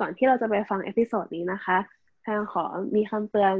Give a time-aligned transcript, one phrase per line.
[0.00, 1.78] ก่อนที่เราจะไปฟัง episode นี้นะคะ
[2.22, 2.64] แพงขอ
[2.96, 3.56] มีคำเตือน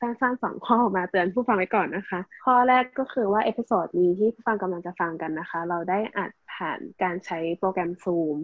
[0.00, 8.36] สั้นๆสองข้อมาเตือนผู้ฟังไว้ก่อนนะคะ ข้อแรกก็คือว่า episode นี้ที่ผู้ฟังกำลังจะฟังกันนะคะ เราได้อัดผ่านการใช้โปรแกรม Zoom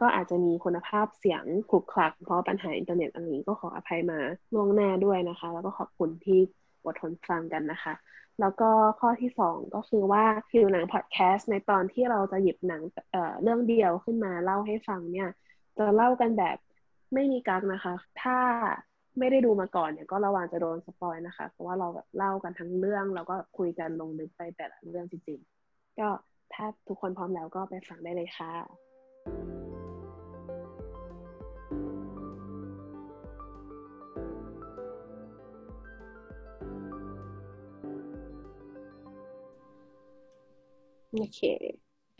[0.00, 4.18] ก็อาจจะมีคุณภาพเสียงขลุกขลัก เพราะปัญหาอินเทอร์เน็ตอะไรนี้ก็ขออภัยมา
[4.54, 6.40] ล่วงหน้าด้วยนะคะ แล้วก็ขอบคุณที่
[6.84, 7.94] อดทนฟังกันนะคะ
[8.40, 12.82] แล้วก็ข้อที่สองก็คือว่าฟิวหนังพอดแคสต์ในตอนที่เราจะหยิบหนัง
[13.12, 15.28] เอ่อเรื่องเดียวขึ้นมาเล่าให้ฟังเนี่ย
[15.78, 16.56] จะเล่ากันแบบ
[17.14, 18.38] ไม่มีกักนะคะ ถ้า
[19.18, 26.08] ไม่ได้ดูมาก่อนเนี่ยก็ระวังจะโดนสปอยนะคะ เพราะว่าเราแบบเล่ากันทั้งเรื่อง แล้วก็คุยกันลงลึกไปแต่ละเรื่องจริงๆ ก็
[26.54, 28.52] ถ้าทุกคนพร้อมแล้วก็ไปฟังได้เลยค่ะ
[41.18, 41.40] โอเค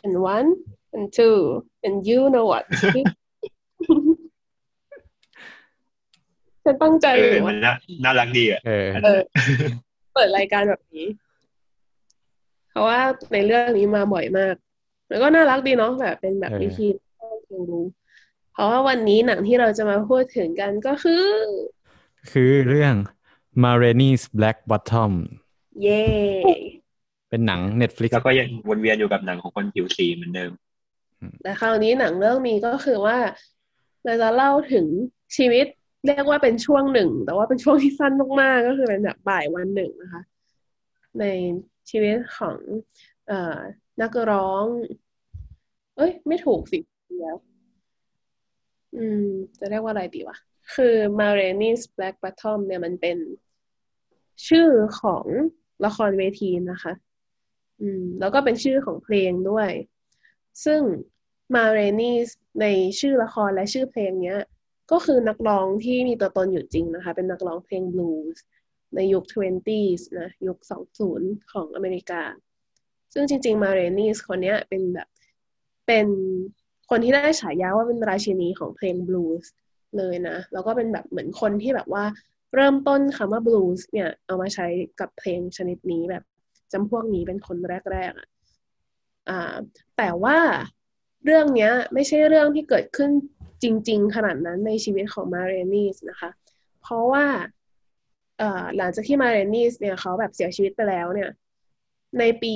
[0.05, 0.49] and one
[0.95, 1.39] and two
[1.87, 2.65] and you know what
[6.65, 7.73] ฉันตั้งใจเอหอรือมัว่านน่า
[8.05, 9.21] น่ารักดีอะเออเออ
[10.15, 11.07] เปิดรายการแบบนี้
[12.71, 13.01] เพราะว่า
[13.33, 14.55] ในเรื่องนี้มาบ่อยมาก
[15.09, 16.87] แล้วก็น่ารักดีเนาะแบบเป็นแบบเออวิธี
[17.47, 17.85] เรียนรู้
[18.53, 21.27] เพราะว่าวันนี้หนังที่เราจะมาพูดถึงกันก็คือ
[22.33, 22.95] คือเรื่อง
[23.63, 25.13] m a r a n i s Black Bottom
[25.83, 26.05] เย่
[27.31, 30.53] เป็นหนัง Netflix แล้วก็ยังวนเวียนอยู่กับหนังของคนผิวสีเหมือนเดิม
[31.43, 33.19] แต่คราวนี้หนังเรื่องนี้ก็คือว่า
[34.05, 34.87] เราจะเล่าถึง
[35.37, 35.67] ชีวิต
[36.07, 40.23] เรียกว่าเป็นช่วงหนึ่ง แต่ว่าเป็นช่วงที่สั้นมากๆก็คือเป็นแบบบ่ายวันหนึ่งนะคะ
[41.21, 41.25] ใน
[41.91, 42.57] ชีวิตของ
[43.27, 43.59] เอ่อ
[44.01, 44.65] นักร้อง
[45.97, 46.79] เอ้ย ไม่ถูกสิ
[47.21, 47.37] แล้ว
[48.97, 49.27] อืม
[49.59, 50.37] จะเรียกว่าอะไรดีวะ
[50.75, 53.19] คือ m a r a n i s Black Bottom เนี่ยมันเป็น
[54.49, 54.69] ชื่อ
[55.01, 55.27] ของ
[55.85, 56.93] ละครเวทีนะคะ
[57.81, 59.71] อืม แล้วก็เป็นชื่อของเพลงด้วย
[60.65, 60.81] ซึ่ง
[61.55, 62.29] มาเรนีส
[62.61, 62.67] ใน
[63.01, 64.41] ชื่อละครและชื่อเพลงเนี้ย
[64.93, 68.43] ก็คือนักร้องที่มีตัวตนอยู่จริงนะคะ เป็นนักร้องเพลงบลูส์
[68.95, 70.59] ในยุค 20s นะ ยุค
[71.05, 72.23] 20 ของอเมริกา
[73.13, 75.09] ซึ่งจริง ๆ มาเรนีสคนเนี้ยเป็นแบบ
[75.87, 76.07] เป็น
[76.91, 79.51] คนที่ได้ฉายาว่าเป็นราชินีของเพลงบลูส์
[79.97, 82.05] เลยนะ แล้วก็เป็นแบบเหมือนคนที่แบบว่า
[82.55, 84.67] เริ่มต้นคำว่าบลูส์เนี่ย เอามาใช้
[85.01, 86.25] กับเพลงชนิดนี้แบบ
[86.73, 87.57] จำพวกนี้เป็นคน
[87.91, 88.29] แรกๆอะ
[89.97, 90.39] แต่ว่า
[91.25, 93.11] เรื่องเนี้ยไม่ใช่เรื่องที่เกิดขึ้น
[93.63, 96.31] จริง ๆ ขนาดนั้นในชีวิตของมาเรนีสนะคะ
[96.83, 97.27] เพราะว่า
[98.77, 101.31] หลังจากที่มาเรนีสเนี่ยเขาแบบเสียชีวิตไปแล้วเนี่ย
[102.19, 102.55] ในปี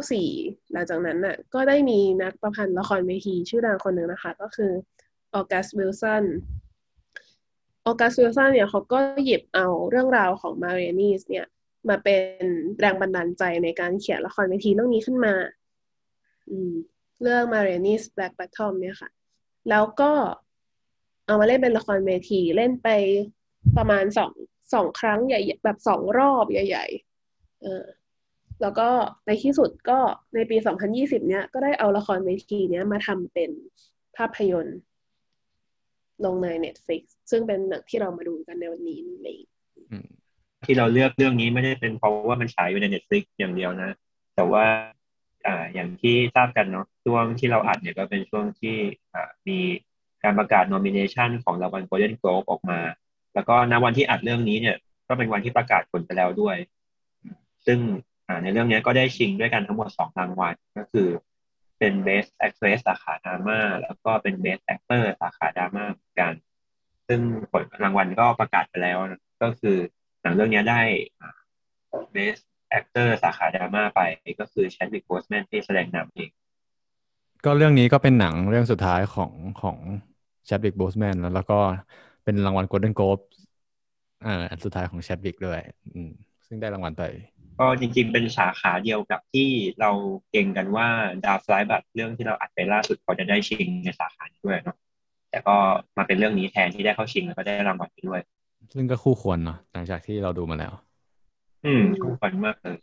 [0.00, 4.72] 1994 หลังจากนั้นน่ะก็ได้มีนักประพันธ์ละครเวทีชื่อดังคนหนึ่งนะคะ ก็คือ
[5.34, 6.24] ออกัสวิลสัน
[7.86, 11.46] ออกัสวิลสันเนี่ยเขาก็หยิบเอาเรื่องราวของมาเรนีสเนี่ย
[11.88, 12.44] มาเป็น
[12.80, 15.34] แรงบันดาลใจในการเขียนละครเวทีเรื่องนี้ขึ้นมา
[16.50, 16.72] อืม
[17.22, 19.10] เรื่อง m a r i n i s Black Bottom เนี่ยค่ะ
[19.70, 20.12] แล้วก็
[21.26, 22.88] เอามาเล่นเป็นละครเวทีเล่นไป
[23.76, 24.32] ประมาณสอง
[24.74, 27.84] สองครั้งใหญ่แบบสองรอบใหญ่ๆเออ
[28.62, 28.88] แล้วก็
[29.26, 29.98] ในที่สุดก็
[30.34, 30.56] ในปี
[30.92, 33.50] 2020 เนี้ยก็ได้เอาละครเวทีเนี้ยมาทำเป็น
[34.16, 34.78] ภาพยนตร์
[36.24, 39.42] ลงใน Netflix ซึ่งเป็นหนังที่เรามาดูกันในวันนี้นั่นเอง
[40.66, 43.90] ที่เราเลือกเรื่องนี้ไม่ได้เป็นเพราะว่ามันฉายอยู่ใน Netflix อย่างเดียวนะ
[44.36, 44.64] แต่ว่า
[45.46, 48.76] อ่าอย่างที่ทราบกันเนาะช่วงที่เราอัดเนี่ยก็เป็นช่วงที่
[49.14, 49.58] อ่ามี
[50.24, 52.80] การประกาศ nomination ของรางวัล Golden Globe ออกมา
[53.34, 54.76] แล้วก็ณวันที่อัดเรื่องนี้เนี่ย
[55.08, 56.56] ก็เป็นวันที่ประกาศผลไปแล้วด้วย
[57.66, 57.78] ซึ่ง
[58.26, 61.08] อ่าในเรื่องนี้ก็ได้ชิงด้วยกันทั้งหมดสองรางวัลก็คือ
[61.78, 66.32] เป็น Best Actress สาขาดราม่าแล้วก็เป็น Best Actor สาขาดราม่าเหมือนกัน
[67.08, 67.20] ซึ่ง
[67.52, 68.98] ผลรางวัลก็ประกาศไปแล้ว
[69.42, 69.76] ก็คือ
[70.22, 70.80] หนังเรื่องนี้ได้
[72.72, 74.00] อ่า Best Actor สาขาดราม่าไป
[74.40, 76.30] ก็คือ Chadwick Boseman ที่แสดงนำเอง
[77.44, 79.32] ก็เรื่องนี้ก็เป็นหนังเรื่องสุดท้ายของ
[79.62, 79.76] ของ
[80.48, 81.58] Chadwick Boseman แล้วแล้วก็
[82.24, 83.22] เป็นรางวัล Golden Globe
[84.26, 85.60] อ่าอันสุดท้ายของ Chadwick ด้วย
[85.94, 86.10] อืม
[86.46, 87.02] ซึ่งได้รางวัลไป
[87.58, 89.48] ก็จริงๆเป็นสาขาเดียวกับที่
[89.80, 89.90] เรา
[90.30, 90.88] เก่งกันว่า
[91.24, 94.76] ดาวไลท์บัตเรื่องที่เราอัดไปล่าสุดเขาจะได้ชิงในสาขานี้ด้วยเนาะ
[95.30, 95.56] แต่ก็
[95.96, 98.20] มาเป็นเรื่องนี้แทนที่ได้เข้าชิงแล้วก็ได้รางวัลไปด้วย
[98.72, 100.72] ซึ่งก็คู่ควรเนาะหลังจากที่เราดูมาแล้ว
[101.66, 102.76] อืมคู่ควรมากเลย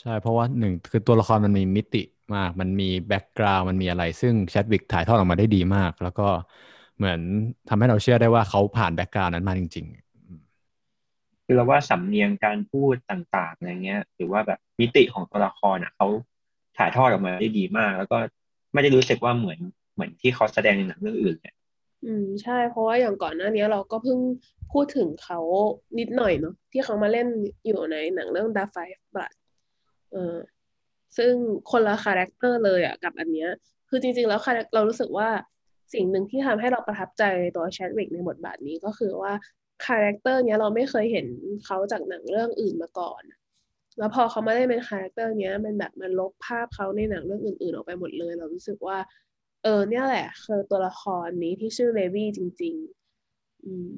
[0.00, 2.02] ใช่ เพราะว่าหนึ่งคือตัวละครมันมีมิติ
[2.34, 6.28] มาก มันมีแบ็กกราว n d มันมีอะไร ซึ่งแชดวิกถ่ายทอดออกมาได้ดีมาก แล้วก็
[6.96, 7.20] เหมือน
[7.68, 9.86] ทำให้เราเชื่อได้ว่าเขาผ่านแบ็กกราว n d นั้นมาจริง
[11.44, 16.06] คือเราว่าสำเนียงการพูดต่างๆอะไรเงี้ย หรือว่าแบบมิติของตัวละครอะเขา
[16.78, 18.18] ถ่ายทอดออกมาได้ดีมาก แล้วก็
[18.72, 19.58] ไม่ได้รู้สึกว่าเหมือน
[19.94, 21.54] เหมือนที่เขาแสดงในหนังเรื่องอื่นเลย
[22.04, 24.18] อืมใช่ เพราะว่าอย่างก่อนหน้านี้เราก็เพิ่ง
[24.72, 25.38] พูดถึงเขา
[25.98, 27.28] นิดหน่อยเนาะที่เขามาเล่น
[27.66, 29.32] อยู่ในหนังเรื่อง Da 5 Bloods
[30.12, 30.36] เออ
[31.16, 31.32] ซึ่ง
[31.70, 33.48] คนละ character เลยอะกับอันเนี้ย
[33.88, 35.28] คือจริง ๆ แล้ว character เรารู้สึกว่า
[35.94, 37.24] สิ่งหนึ่งที่ทำให้เราประทับใจ
[37.56, 39.32] ตัวแชดวิกในบทบาทนี้ก็คือว่า
[39.86, 41.26] character เนี้ยเราไม่เคยเห็น
[41.64, 43.22] เขาจากหนังเรื่องอื่นมาก่อน
[43.98, 48.98] แล้วพอเขามาได้เป็น character เนี้ยมันแบบมันลบภาพเขาในหนังเรื่องอื่น ๆ ออกไปหมดเลย เรารู้สึกว่า
[49.62, 52.74] เออ เนี่ยแหละ คือตัวละครนี้ที่ชื่อเลวี่จริง
[53.20, 53.88] ๆ อืม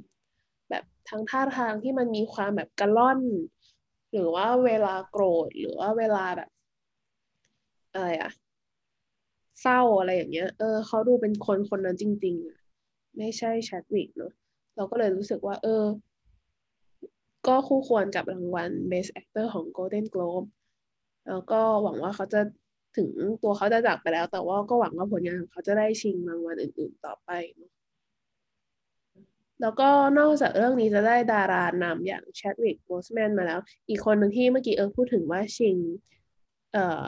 [0.71, 3.21] แบบทั้งท่าทางที่มันมีความแบบกระล่อน
[4.13, 6.51] หรือว่าเวลาโกรธหรือว่าเวลาแบบ
[7.93, 8.31] อะไรอะ
[9.61, 12.59] เศร้าอะไรอย่างเงี้ย เออเขาดูเป็นคนคนนั้นจริง ๆอะ
[13.19, 14.33] ไม่ใช่แชดวิกเนาะ
[14.77, 15.85] เราก็เลยรู้สึกว่า เออ
[17.47, 20.47] ก็คู่ควรกับรางวัล Best Actor ของ Golden Globe
[21.29, 22.41] แล้วก็หวังว่าเขาจะ
[22.97, 23.09] ถึง
[23.43, 27.73] ตัวเขาจะจากไปแล้ว แต่ว่าก็หวังว่าผลงานของเขาจะได้ชิงรางวัลอื่น ๆ ต่อไปเนาะ
[29.61, 29.89] แล้วก็
[30.19, 35.77] นอกจากเรื่องนี้จะได้ดารานำอย่างแชดวิกโบสแมนมาแล้ว อีกคนหนึ่งที่เมื่อกี้เอิร์พูดถึงว่าชิง
[36.73, 37.07] เอ่อ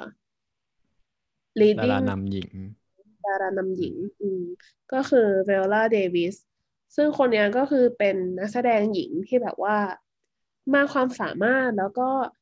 [1.58, 2.50] ดา leading รานำหญิง
[3.26, 4.42] ดารานำหญิง อืม
[4.92, 6.34] ก็คือเวลล่าเดวิส
[6.96, 9.78] ซึ่งคนเนี้ยก็คือเป็นนักแสดงหญิงที่แบบว่า
[10.74, 12.41] มากความสามารถแล้วก็เอ่อ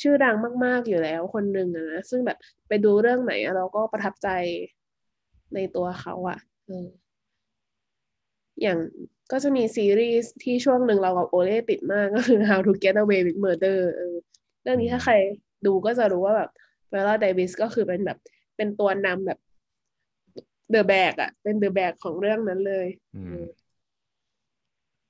[0.00, 2.38] ชื่อดังมาก ๆ อยู่แล้วคนหนึ่งอะนะซึ่งแบบ
[2.68, 4.28] ไปดูเรื่องไหนอะเราก็ประทับใจ
[5.54, 6.86] ในตัวเขาอะเออ
[8.62, 8.78] อย่าง
[9.32, 14.16] ก็จะมีซีรีส์ที่ช่วงหนึ่งเรากับโอเล่ติดมากก็คือ How to Get Away with Murder เออ
[14.62, 15.14] เรื่องนี้ถ้าใคร
[15.66, 16.50] ดูก็จะรู้ว่าแบบ
[16.92, 18.18] เวลาเดวิสก็คือเป็นแบบ
[18.56, 19.38] เป็นตัวนำแบบ
[20.70, 23.40] เดอะแบกอะเป็นเดอะแบกของเรื่องนั้นเลยอืม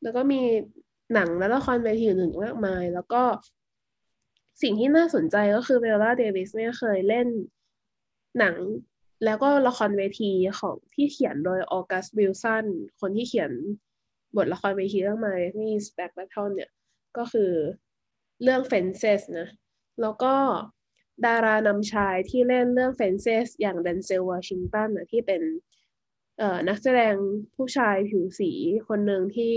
[0.03, 0.43] แล้วก็มี
[1.15, 3.23] หนังและละครเวทีอื่นๆมากมาย แล้วก็
[4.63, 7.29] สิ่งที่น่าสนใจก็คือไวโอล่าเดวิสเนี่ยเคยเล่น
[8.39, 8.57] หนัง
[9.25, 12.67] แล้วก็ละครเวทีของที่เขียนโดยออกัสวิลสัน
[13.01, 13.51] คนที่เขียน
[14.37, 16.71] บทละครเวทีเรื่อง Ma Rainey's Black Bottom เนี่ย
[17.17, 17.53] ก็คือ
[18.43, 19.49] เรื่อง Fences นะ
[20.01, 20.35] แล้วก็
[21.27, 25.43] ดารานำชายที่เล่นเรื่อง Fences อย่างเดนเซลวอชิงตันนะที่เป็น
[26.39, 27.15] เอ่อนักแสดง
[27.57, 28.51] ผู้ชายผิวสี
[28.89, 29.57] คนหนึ่งที่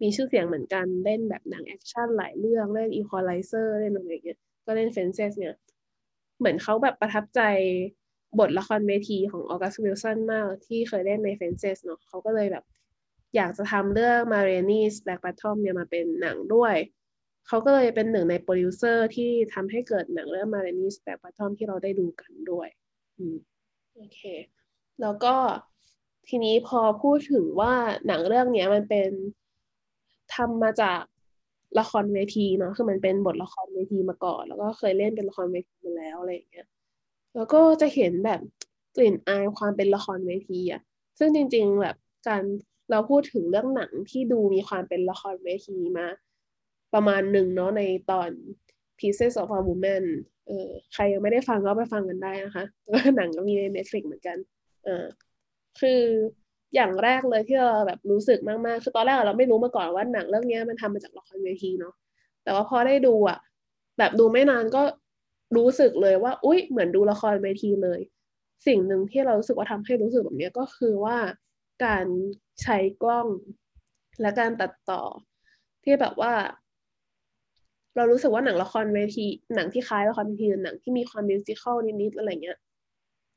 [0.00, 5.54] มีชื่อเสียงเหมือนกันเล่นแบบหนังแอคชั่นหลายเรื่องเล่น Equalizer เล่นอะไรอย่างเงี้ยก็เล่น Fences เนี่ย
[6.38, 7.40] เหมือนเขาแบบประทับใจ
[8.38, 12.64] บทละครเวทีของออกัสวิลสันมากที่เคยเล่นใน Fences เนาะเขาก็เลยแบบ
[13.36, 16.74] อยากจะทำเรื่อง m a r i n i s Black Bottom เนี่ยมาเป็นหนังด้วย
[17.46, 22.68] เขาก็เลยเป็นหนึ่งในโปรดิวเซอร์ที่ทำให้เกิดหนังเรื่อง m a r i n i s Black Bottom ที่เราได้ดูกันด้วย
[23.18, 23.36] อืม
[23.96, 24.20] โอเค
[25.00, 25.34] แล้วก็
[26.28, 27.74] ทีนี้พอพูดถึงว่า
[28.06, 29.10] หนังเรื่องนี้มันเป็น
[30.36, 31.00] ทำมาจาก
[31.78, 36.66] ละครเวทีเนาะคือมันเป็นบทละครเวทีมาก่อน แล้วก็เคยเล่นเป็นละครเวทีมาแล้วอะไรอย่างเงี้ย
[37.34, 38.40] แล้วก็จะเห็นแบบ
[38.96, 40.82] กลิ่นอายความเป็นละครเวทีอะ
[41.18, 41.96] ซึ่งจริง ๆ แบบ
[42.28, 42.42] การ
[42.90, 46.06] เราพูดถึงเรื่องหนังที่ดูมีความเป็นละครเวทีมา
[46.94, 48.30] ประมาณหนึ่งเนาะในตอน
[48.98, 50.04] Pieces of a Woman
[50.46, 52.64] เออใครยังไม่ได้ฟังก็ไปฟังกันได้นะคะ
[53.16, 54.38] หนังก็มีใน Netflix เหมือนกัน
[54.84, 55.04] เออ
[55.80, 56.00] คือ
[56.74, 61.94] อย่างแรกเลยที่เราแบบรู้สึกมากๆคือตอนแรกเราไม่รู้มาก่อนว่าหนังเรื่องนี้มันทำมาจากละครเวทีเนาะ
[62.44, 63.38] แต่ว่าพอได้ดูอะ
[63.98, 64.82] แบบดูไม่นานก็
[65.56, 68.00] รู้สึกเลยว่า อุ๊ย เหมือนดูละครเวทีเลย
[68.66, 71.18] สิ่งหนึ่งที่เรารู้สึกว่าทำให้รู้สึกแบบนี้ก็คือว่า
[71.84, 72.06] การ
[72.62, 73.28] ใช้กล้อง
[74.20, 75.02] และการตัดต่อ
[75.84, 76.32] ที่แบบว่า
[77.96, 82.58] เรารู้สึกว่าหนังละครเวที หนังที่คล้ายละครเวทีหนังที่มีความมิวสิควลนิดๆอะไรเงี้ย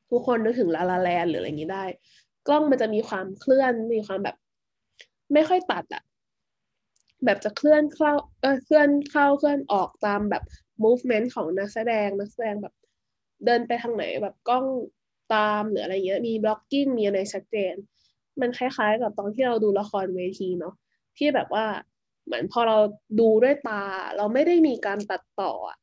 [0.10, 1.86] ทุกคนนึกถึงลาลาแลนหรืออะไรอย่างนี้ได้
[2.48, 4.36] กล้องมันจะมีความเคลื่อน มีความแบบ
[5.34, 6.04] ไม่ค่อยตัดอะ
[7.26, 10.44] แบบจะเคลื่อนเข้าเออเคลื่อนเข้าเคลื่อนออกตามแบบ
[10.84, 12.74] movement ของนักแสดงนักแสดงแบบ
[13.46, 14.66] เดินไปทางไหนแบบกล้อง
[15.34, 17.74] ตามหรืออะไรเงี้ยมี blocking มีอะไรชัดเจน
[18.42, 20.74] มันคล้ายๆ กับตอนที่เราดูละครเวทีเนาะ
[21.18, 21.66] ที่แบบว่า
[22.26, 22.78] เหมือนพอเรา
[23.20, 23.84] ดูด้วยตา
[24.18, 25.78] เราไม่ได้มีการตัดต่ออะ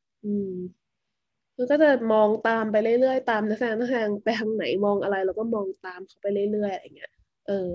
[1.61, 7.13] อืมคือก็จะมองตามไปเรื่อยๆ ตามนักแสดงนักแสดงไปทางไหนมองอะไรเราก็มองตามเขาไปเรื่อยๆอะไรเงี้ย
[7.47, 7.69] เออ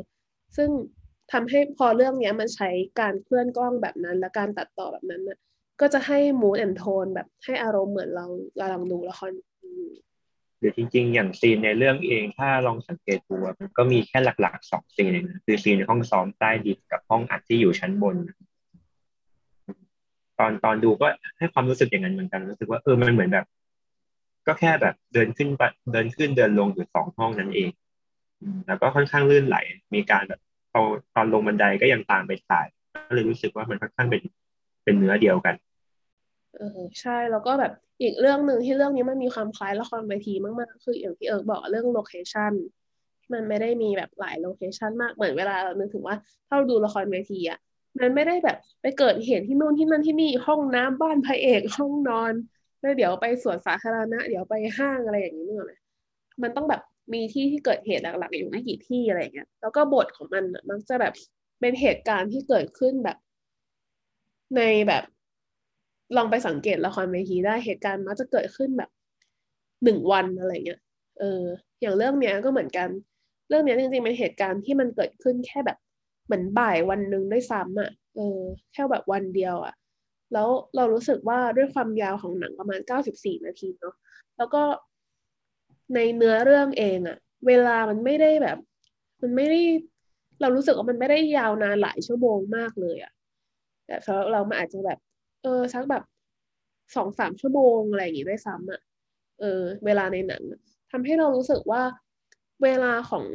[0.58, 0.70] ซึ่ง
[1.32, 5.38] ทำให้พอเรื่องเนี้ยมันใช้การเคลื่อนกล้องแบบนั้น และการตัดต่อแบบนั้นน่ะ
[5.82, 8.26] ก็จะให้ mood and tone แบบให้อารมณ์เหมือนเรา
[8.60, 9.32] กำลังดูละคร
[10.60, 18.16] หรือจริงๆ อย่างซีนในเรื่องเองถ้าลองสังเกตดูมันก็มีแค่หลักๆสองซีนเองนะคือซีนในห้องซ้อมใต้ดินกับห้องอัดที่อยู่ชั้นบน
[20.40, 23.46] ตอนตอนดูก็ให้ความรู้สึกอย่างนั้นเหมือนกันรู้สึกว่าเออมันเหมือนแบบ
[24.48, 25.50] ก็แค่แบบเดินขึ้น
[25.92, 27.70] เดินขึ้นเดินลงอยู่สองห้องนั้นเอง
[28.68, 29.58] แล้วก็ค่อนข้างลื่นไหล
[29.94, 30.40] มีการแบบ
[30.74, 32.66] ตอนตอนลงบันไดก็ยังตามไปถ่าย
[33.08, 34.22] ก็เลยรู้สึกว่ามันค่อนข้างเป็น
[34.84, 35.56] เป็นเนื้อเดียวกัน
[36.56, 37.72] เออใช่แล้วก็แบบ
[38.02, 42.52] อีกเรื่องหนึ่งที่เรื่องนี้มันมีความคล้ายละครเวทีมากๆ คืออย่างที่เอิร์กบอกเรื่อง location
[43.34, 46.16] มันไม่ได้มีแบบหลาย location มากเหมือนเวลาเรานึกถึงว่า
[46.48, 47.60] ถ้าเราดูละครเวทีอะ
[48.00, 52.34] มันไม่ได้แบบไปเกิดเหตุที่นู่นที่นั่นที่นี่ห้องน้ำบ้านพระเอกห้องนอน
[52.98, 55.74] เดี๋ยวไปสวนสาธารณะ เดี๋ยวไปห้างอะไรอย่างนี้เนออกไหม
[56.44, 56.82] มันต้องแบบ
[57.14, 61.14] มีที่ที่เกิดเหตุหลักๆอยู่ไม่กี่ที่อะไรเงี้ย แล้วก็บทของมันมันจะแบบ
[61.60, 63.18] เป็นเหตุการณ์ที่เกิดขึ้นแบบ
[64.56, 65.04] ในแบบ
[66.16, 68.90] ลองไปสังเกตละครเวทีได้เหตุการณ์มักจะเกิดขึ้นแบบ
[69.84, 70.82] หนึ่งวันอะไรเงี้ย
[71.20, 71.44] เออ
[71.82, 72.90] อย่างเรื่องเนี้ยก็เหมือนกัน
[73.50, 75.78] เรื่องเนี้ยจริงๆเป็นเหตุการณ์ที่มันเกิดขึ้นแค่แบบ
[76.26, 78.40] เหมือนบ่ายวันหนึ่งด้วยซ้ำอะ เออ
[78.74, 79.74] แค่แบบวันเดียวอะ
[80.36, 83.96] แล้วเรารู้สึกว่าด้วยความยาวของหนังประมาณเก้าสิบสี่นาทีเนาะ
[84.38, 84.64] แล้วก็
[85.96, 88.58] ในเนื้อเรื่องเองอะเวลามันไม่ได้แบบ
[89.22, 89.60] มันไม่ได้
[90.42, 93.14] เรารู้สึกว่ามันไม่ได้ยาวนานหลายชั่วโมงมากเลยอะ
[93.86, 95.00] แต่สำหรับเรามันอาจจะแบบ
[95.44, 96.04] เออสักแบบ
[96.96, 98.82] สองสามชั่วโมงอะไรอย่างงี้ด้วยซ้ำอะ
[99.40, 100.42] เออ เวลาในหนัง
[100.92, 101.82] ทำให้เรารู้สึกว่า
[102.64, 103.26] เวลาของ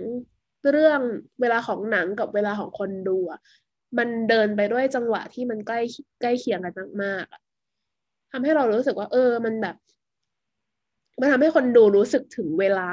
[0.70, 1.00] เรื่อง
[1.40, 3.40] เวลาของหนังกับเวลาของคนดูอะ
[3.98, 5.80] มันเดินไปด้วยจังหวะที่มันใกล้
[6.20, 7.40] ใกล้เคียงกันมากๆอะ
[8.32, 9.76] ทำให้เรารู้สึกว่า เออ มันแบบ
[11.20, 12.88] มันทำให้คนดูรู้สึกถึงเวลา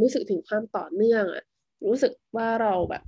[0.00, 1.44] รู้สึกถึงความต่อเนื่องอะ
[1.86, 3.02] รู้สึกว่าเราแบบ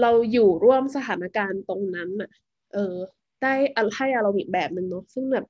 [0.00, 2.30] เราอยู่ร่วมสถานการณ์ตรงนั้นอะ
[2.72, 2.96] เออ
[3.42, 3.52] ได้
[3.96, 5.46] ให้อารมณ์อีกแบบหนึ่งเนาะซึ่งแบบ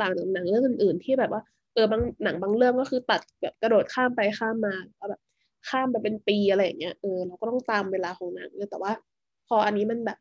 [0.00, 1.42] ต่างจากหนังเรื่องอื่น ๆ ที่แบบว่า
[1.74, 5.20] เออบางหนังบางเรื่องก็คือตัดแบบกระโดดข้ามไปข้ามมาแล้วแบบ
[5.68, 8.92] ข้ามไปเป็นปีอะไรอย่างเงี้ยเออเราก็ต้องตามเวลาของหนังแต่ว่า
[9.48, 10.18] พออันนี้มันแบบ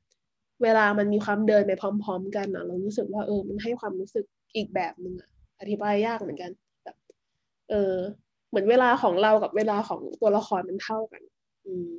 [0.64, 4.26] เวลามันมีความเดินไปพร้อม ๆ กันอะเรารู้สึกว่าเออมันให้ความรู้สึก
[4.56, 6.52] อีกแบบหนึ่งอะอธิบายยากเหมือนกัน
[6.84, 6.96] แบบ
[7.70, 7.94] เออ
[8.50, 11.22] เหมือนเวลาของเรากับเวลาของตัวละครมันเท่ากัน
[11.66, 11.94] อืม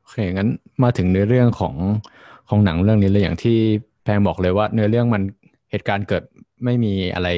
[0.00, 0.48] โอเคงั้น
[0.82, 1.74] มาถึงเนื้อเรื่องของ
[2.48, 3.58] ของหนังเรื่องนี้เลยอย่างที่
[4.02, 5.22] แพงบอกเลยว่า เนื้อเรื่องมัน
[5.70, 6.22] เหตุการณ์เกิด
[6.64, 7.28] ไม่มีอะไร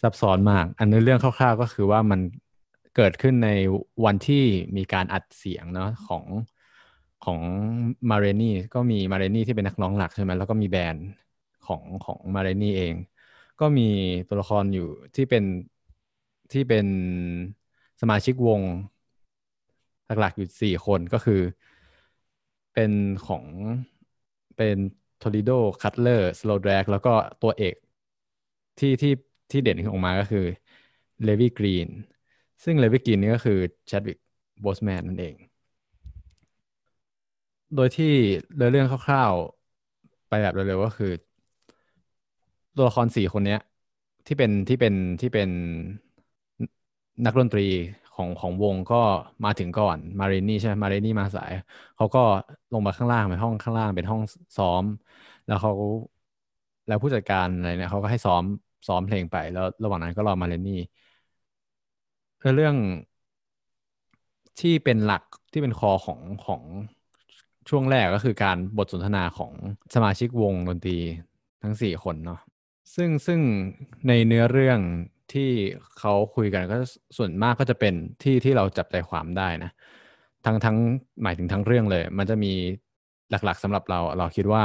[0.00, 2.20] ซับซ้อนมาก อันเนื้อเรื่องคร่าวๆก็คือว่ามัน
[2.94, 3.48] เกิดขึ้นใน
[4.04, 4.36] วันที่
[4.76, 6.24] มีการอัดเสียงเนาะของ
[7.20, 7.40] ของ
[8.10, 11.04] มาเรนี่ก็มีมาเรนี่ที่เป็นนักร้องหลักใช่ไหมแล้วก็มีแบรนด์
[11.62, 12.94] ของของมาเรนี่เอง
[13.58, 13.82] ก็มี
[14.28, 14.82] ตัวละครอยู่
[15.14, 15.44] ที่เป็น
[16.52, 16.86] ที่เป็น
[18.00, 18.60] สมาชิกวง
[20.06, 21.40] หลักๆอยู่สี่คนก็คือ
[22.72, 22.92] เป็น
[23.26, 23.44] ของ
[24.56, 24.76] เป็น
[25.20, 27.74] โทลีโดคัตเลอร์สโลว์แดรกแล้วก็ตัวเอก
[28.78, 29.10] ที่ที่
[29.50, 30.40] ที่เด่นขึ้นออกมาก็คือ
[31.24, 31.88] เลวี่กรีน
[32.64, 34.18] ซึ่งเลวี่กรีนนี่ก็คือแชดวิก
[34.60, 35.34] โบสแมนนั่นเอง
[37.74, 38.06] โดยที่
[38.56, 41.06] เรื่องคร่าวๆ ไปแบบเร็วๆก็คือ
[42.76, 43.58] ตัวละครสี่คนเนี้ย
[44.26, 45.50] ที่เป็นที่เป็นที่เป็น
[47.24, 47.62] นักดนตรี
[48.14, 48.96] ของของวงก็
[49.44, 51.52] มาถึงก่อนมาเรนี่ใช่ไหมมาเรนี่มาสาย
[51.96, 52.20] เขาก็
[52.72, 54.22] ลงมาข้างล่างไปห้องข้างล่างเป็นห้อง
[54.56, 54.84] ซ้อม
[55.46, 55.72] แล้วเขา
[56.86, 58.44] แล้วผู้จัดการอะไรเนี่ยเขาก็ให้ซ้อม
[58.86, 60.72] ซ้อมเพลงไปแล้วระหว่างนั้นก็รอมาเรนี่
[62.54, 62.74] เรื่อง
[64.60, 65.22] ที่เป็นหลัก
[65.52, 66.62] ที่เป็นคอของของ
[67.68, 69.52] ช่วงแรกก็คือการบทสนทนาของ
[69.94, 70.98] สมาชิกวงดนตรี
[71.62, 72.40] ทั้งสี่คนเนาะ
[72.94, 73.40] ซึ่งซึ่ง
[74.08, 74.78] ในเนื้อเรื่อง
[75.32, 75.50] ที่
[75.98, 76.76] เขาคุยกันก็
[77.16, 79.70] ส่วนมากก็จะเป็นที่ที่เราจับใจความได้นะ
[80.44, 80.76] ทั้งทั้ง
[81.22, 82.52] หมายถึงทั้งเรื่องเลย มันจะมี
[83.30, 84.64] หลักๆสำหรับเรา เราคิดว่า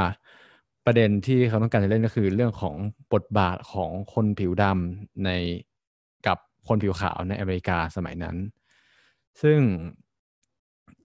[0.85, 2.75] ประเด็นที่เขาต้องการจะเล่นก็คือเรื่องของ
[3.13, 5.29] บทบาทของคนผิวดำใน
[6.67, 8.35] คนผิวขาวในอเมริกาสมัยนั้น
[9.41, 9.59] ซึ่ง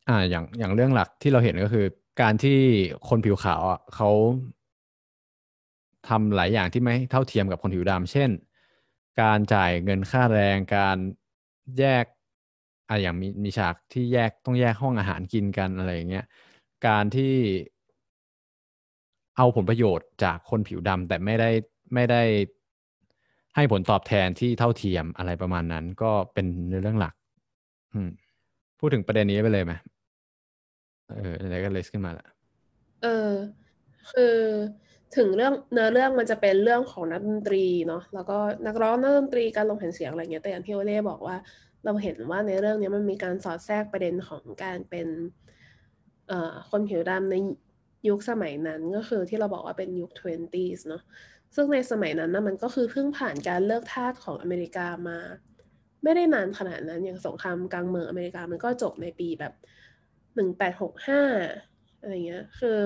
[0.08, 1.86] อ่าอย่างอย่างเรื่องหลักที่เราเห็นก็คือ
[2.20, 2.58] การที่
[3.08, 4.10] คนผิวขาวอะเขา
[6.08, 8.30] ทำหลายอย่างที่ไม่เท่าเทียมกับคนผิวดำเช่น
[9.22, 10.96] การจ่ายเงินค่าแรงการ
[11.78, 12.04] แยก
[12.88, 16.24] อะอย่างมีมีฉากที่แยกต้องแยกห้องอาหารกินกันอะไรอย่างเงี้ย
[16.86, 17.34] การที่
[19.36, 21.50] เอาผลประโยชน์จากคนผิวดำแต่ไม่ได้
[21.94, 22.22] ไม่ได้
[23.56, 26.46] ให้ผลตอบแทนที่เท่าเทียมอะไรประมาณนั้น ก็เป็น
[26.82, 27.14] เรื่องหลัก
[28.78, 29.72] พูดถึงประเด็นนี้ไปเลยไหม
[31.10, 32.26] เอออะไรก็เลยขึ้นมาละ
[33.02, 33.30] เออ
[34.12, 34.36] คือ
[35.16, 41.36] ถึงเรื่องเนื้อเรื่องมันจะเป็นเรื่องของนักดนตรีเนาะแล้วก็นักร้องนักดนตรีการลงแผ่นเสียงอะไรเงี้ยแต่อย่างที่โอเล่บอกว่า
[41.84, 45.08] เราเห็นว่าในเรื่องนี้มันมีการสอดแทรกประเด็นของการเป็น
[46.28, 47.34] เอ่อคนผิวดำใน
[48.08, 51.02] ยุคสมัยนั้นก็คือที่เราบอกว่าเป็นยุค 20s เนาะ
[51.54, 55.18] ซึ่งในสมัยนั้นนะมันก็คือเพิ่งผ่านการเลิกทาสของอเมริกามา
[56.02, 59.52] ไม่ได้นานขนาดนั้นอย่างสงครามกลางเมืองอเมริกามันก็จบในปีแบบ
[60.34, 61.22] หนึ่งแปดหกห้า
[62.00, 62.76] อะไรเงี้ย คือ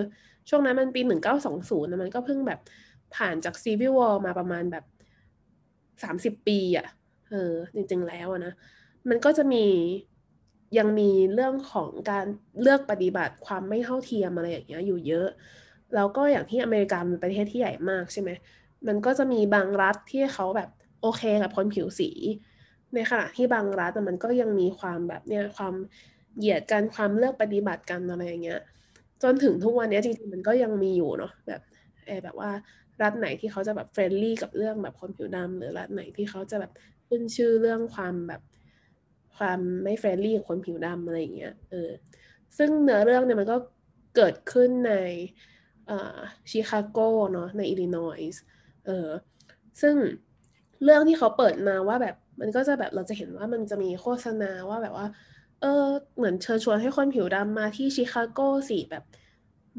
[0.48, 2.60] ช่วงนั้นมันปีหนึ่งเก้าสองศูนย์นะมันก็เพิ่งแบบ
[3.16, 4.84] ผ่านจากซีวิววอลมาประมาณแบบ
[6.02, 6.86] สามสิบปีอะ่ะ
[7.30, 8.52] เออจริงๆแล้วนะ
[9.08, 9.64] มันก็จะมี
[10.78, 12.26] ยังมีเรื่องของการ
[12.60, 15.28] เลือกปฏิบัติความไม่เท่าเทียมอะไรอย่างเงี้ยอยู่เยอะ
[15.94, 18.30] แล้วก็อย่างที่อเมริกาเป็นประเทศที่ใหญ่มากใช่ไหม
[18.86, 22.10] มันก็จะมีบางรัฐที่เขาแบบโอเคกับคนผิวสี
[22.94, 25.74] ในขณะที่บางรัฐแต่มันก็ยังมีความแบบเนี้ยความ
[26.38, 28.60] เหยียดกันความเลือกปฏิบัติกันอะไรอย่างเงี้ย
[29.22, 31.62] จนถึงทุกวันนี้จริงๆมันก็ยังมีอยู่เนาะแบบ
[32.06, 32.50] เอแบบว่า
[33.02, 36.72] รัฐไหนที่เขาจะแบบเฟรนลี่กับเรื่องแบบคนผิวดำหรือรัฐไหนที่เขาจะแบบ
[37.08, 38.42] ขึ้นชื่อเรื่องความแบบ
[39.36, 41.90] ความไม่ friendly กับคนผิวดำอะไรอย่างเงี้ยเออ
[42.58, 43.56] ซึ่งเนื้อเรื่องเนี่ยมันก็
[44.16, 44.94] เกิดขึ้นใน
[46.50, 46.98] ชิคาโก
[47.32, 48.42] เนาะในอิลลินอยส์
[48.86, 49.08] เออ
[49.80, 49.94] ซึ่ง
[50.84, 55.06] เรื่องที่เขาเปิดมาว่าแบบมันก็จะแบบเราจะเห็นว่ามันจะมีโฆษณาว่าแบบว่า
[55.60, 55.84] เออ
[56.16, 59.04] เหมือนเชิญชวนให้คนผิวดำมาที่ชิคาโกสิแบบ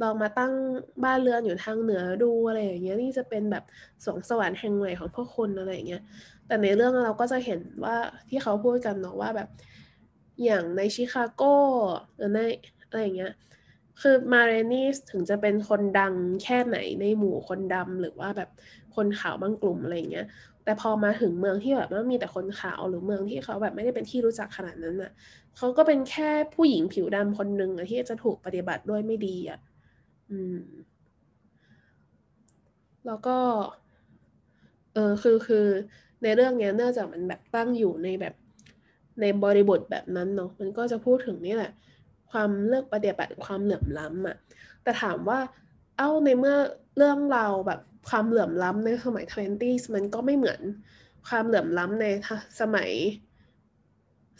[0.01, 0.53] ลองมาตั้ง
[1.03, 3.63] บ้านเรือนอยู่ทางเหนือดูอะไรอย่างเงี้ยนี่จะเป็นแบบ
[4.05, 6.03] สวงสวรรค์แห่งใหม่ของพวกคนอะไรอย่างเงี้ย
[6.47, 7.95] แต่ในเรื่องเราก็จะเห็นว่า
[8.29, 9.49] ที่เขาพูดกันเนาะว่าแบบ
[10.45, 11.43] อย่างในชิคาโก
[12.17, 12.39] หรือใน
[12.89, 13.33] อะไรอย่างเงี้ย
[14.01, 16.13] คือมาเรนีสถึงจะเป็นคนดัง
[16.43, 18.49] แค่ไหนในหมู่คนดำหรือว่าแบบ
[18.95, 20.27] คนขาวบางกลุ่มอะไรเงี้ย
[20.63, 25.11] แต่พอมาถึงเมืองที่แบบว่ามีแต่คนขาวหรือเมืองที่เขาแบบไม่ได้เป็นที่รู้จักขนาดนั้นน่ะ
[25.57, 29.59] เขาก็เป็นแค่ผู้หญิงผิวดำคนหนึ่งอะที่จะถูกปฏิบัติด้วยไม่ดีอะ
[30.29, 30.59] อืม
[33.05, 33.37] แล้วก็
[34.93, 35.65] เออคือคือ
[36.23, 38.33] ในเรื่องเนี้ยเนื่องจากมันแบบตั้งอยู่ในแบบ
[39.21, 41.71] ในบริบทแบบนั้นเนาะมันก็จะพูดถึงนี่แหละ
[42.31, 44.37] ความเลือกปฏิบัติความเหลื่อมล้ำอะ่ะ
[44.83, 45.39] แต่ถามว่า
[45.97, 46.55] เอ้าในเมื่อ
[46.97, 50.61] เรื่องเราแบบความเหลื่อมล้ำในสมัยทเวนตี้มันก็ไม่เหมือน
[51.27, 52.05] ความเหลื่อมล้ำใน
[52.61, 52.89] สมัย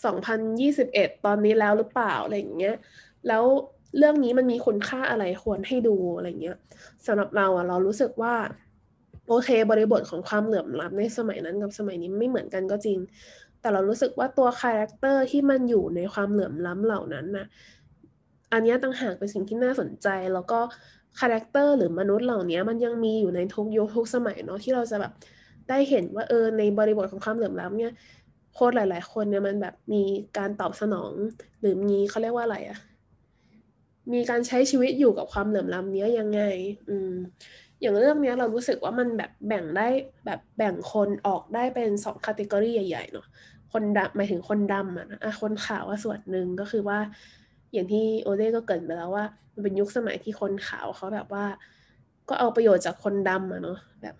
[0.04, 2.76] 2021 ตอนนี้แล้วหรือเปล่าอะไรอย่างเงี้ย
[3.28, 3.44] แล้ว
[3.98, 6.58] เรื่องนี้มันมีคุณค่าอะไรควรให้ดูอะไรเงี้ย
[7.06, 8.36] สำหรับเราอะเรารู้สึกว่า
[9.28, 13.00] โอเค บริบทของความเหลื่อมล้ำในสมัยนั้นกับสมัยนี้ไม่เหมือนกันก็จริง
[13.62, 17.46] แต่เรารู้สึกว่าตัว character ที่มันอยู่ในความเหลื่อมล้ำเหล่านั้นนะ
[18.52, 20.60] อันนี้ต่างหากเป็นสิ่งที่น่าสนใจ แล้วก็
[21.20, 25.12] character หรือมนุษย์เหล่านี้มันยังมีอยู่ในทุกยุคทุกสมัยเนาะที่เราจะแบบ
[25.70, 27.94] ได้เห็นว่าเออในบริบทของความเหลื่อมล้ำเนี่ย
[28.54, 30.04] โค้ดหลาย ๆ คนเนี่ยมันแบบมี
[30.38, 31.12] การตอบสนอง
[31.60, 32.80] หรือมีเขาเรียกว่าอะไรอะ
[34.14, 36.42] มีการใช้ชีวิตอยู่กับความเหลื่อมล้ำเนี้ยยังไง
[36.90, 37.14] อืม
[37.82, 39.88] อย่างเรื่องนี้เรารู้สึกว่ามันแบบแบ่งได้
[40.26, 43.28] แบบแบ่งคนออกได้เป็นสองคัตเกอรี่ใหญ่ ๆ เนาะ
[43.74, 47.00] คนดำหมายถึงคนดำอะนะะคนขาวว่าส่วนหนึ่งก็คือว่า
[47.74, 51.46] อย่างที่โอเล่ก็เกิดไปแล้วว่า มันเป็นยุคสมัยที่คนขาวเขาแบบว่า
[52.30, 54.16] ก็เอาประโยชน์จากคนดำอะเนาะแบบ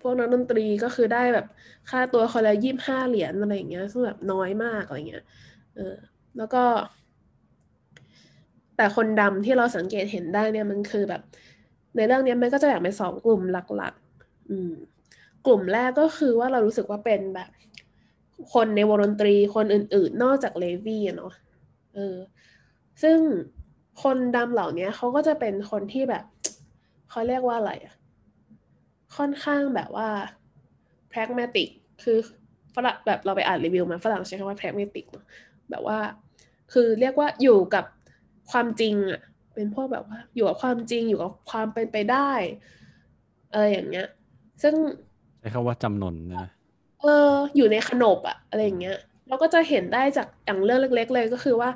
[0.00, 1.46] พวกนักดนตรีก็คือได้แบบ
[1.90, 5.24] ค่าตัวคนละยี่สิบห้าเหรียญอะไรอย่างเงี้ยซึ่งแบบน้อยมากอะไรเงี้ย
[5.74, 5.94] เออ
[6.36, 6.62] แล้วก็
[8.76, 11.22] แต่คนดำที่เราสังเกตเห็นได้เนี่ยมันคือแบบ
[11.96, 14.72] ในเรื่องนี้มันก็จะแบ่งเป็นสองกลุ่มหลักๆ อืม
[15.46, 17.50] กลุ่มแรกก็คือว่าเรารู้สึกว่าเป็นแบบ
[18.54, 21.32] คนในวงดนตรีคนอื่น ๆ นอกจากเลวี่เนาะ
[21.94, 22.16] เออ
[23.02, 23.18] ซึ่ง
[24.02, 26.24] คนดำเหล่านี้เขาก็จะเป็นคนที่แบบ
[27.10, 27.94] เขาเรียกว่าอะไรอะ
[29.16, 30.08] ค่อนข้างแบบว่า
[31.12, 31.68] pragmatic
[32.02, 32.18] คือ
[32.74, 35.24] ฝรั่งแบบเราไปอ่านรีวิวมาฝรั่งใช้คำว่า pragmatic เนาะ
[35.70, 35.98] แบบว่า
[36.72, 37.84] คือเรียกว่าอยู่กับ
[38.50, 39.20] ความจริงอะ
[39.54, 42.30] เป็นพวกแบบว่า อยู่กับความจริงอยู่กับความเป็นไปได้
[43.52, 44.08] อะไรอย่างเงี้ย
[44.62, 44.74] ซึ่ง
[45.40, 46.48] ใช้คำว่าจำนนนะ
[47.02, 48.96] เอออยู่ในขนบอะอะไรอย่างเงี้ย
[49.28, 51.70] เราก็จะเห็นได้จากอย่างเรื่องเล็ก ๆ เลยก็คือว่า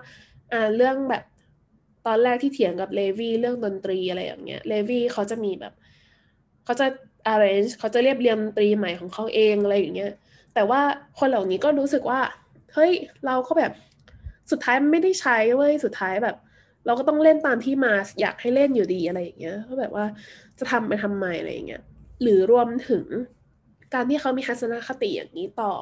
[0.54, 1.24] อ่าเรื่องแบบ
[2.06, 5.72] ตอนแรกที่เถียงกับเลวีเรื่องดนตรีอะไรอย่างเงี้ยเลวีเขาจะมีแบบ
[6.64, 6.86] เขาจะ
[7.32, 10.12] arrange เขาจะเรียบเรียงดนตรีใหม่ของเขาเองอะไรอย่างเงี้ย
[10.54, 10.80] แต่ว่า
[11.18, 12.20] คนเหล่านี้ก็รู้สึกว่า
[12.74, 12.92] เฮ้ย
[13.26, 13.72] เราก็แบบ
[14.50, 16.36] สุดท้ายไม่ได้ใช้เว้ยสุดท้ายแบบ
[16.86, 20.04] เราก็ต้องเล่นตามที่มาอยากให้เล่นอยู่ดีอะไรอย่างเงี้ยก็แบบว่า
[20.58, 21.82] จะทำไปทำไมอะไรอย่างเงี้ย
[22.22, 23.04] หรือรวมถึง
[23.94, 25.74] การที่เขามีทัศนคติอย่างนี้ต่อ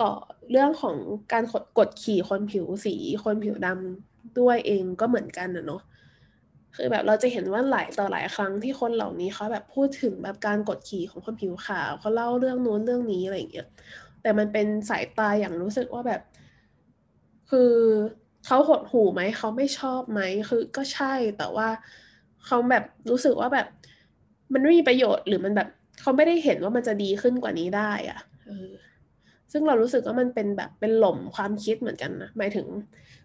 [0.00, 0.10] ต่อ
[0.50, 0.96] เรื่องของ
[1.32, 1.44] การ
[1.78, 5.82] กดขี่คนผิวสี คนผิวดำด้วยเองก็เหมือนกันนะเนาะ
[6.76, 13.68] คือแบบเราจะเห็นว่าหลายต่อหลายครั้งที่คนเหล่านี้เขาแบบพูดถึงแบบการกดขี่ของคนผิวขาวเขาเล่าเรื่องนู้นเรื่องนี้อะไรอย่างเงี้ย
[14.22, 16.20] แต่มันเป็นสายตาอย่างรู้สึกว่าแบบ
[17.50, 17.74] คือ
[18.46, 21.68] เขาหดหูไหมเขาไม่ชอบไหมคือก็ใช่แต่ว่า
[22.46, 23.66] เขาแบบรู้สึกว่าแบบ
[24.52, 25.68] มันไม่มีประโยชน์หรือมันแบบ
[26.00, 28.70] เขาไม่ได้เห็นว่ามันจะดีขึ้นกว่านี้ได้อะเออ
[29.52, 32.66] ซึ่งเรารู้สึกว่ามันเป็นแบบเป็นหล่มความคิดเหมือนกันนะหมายถึง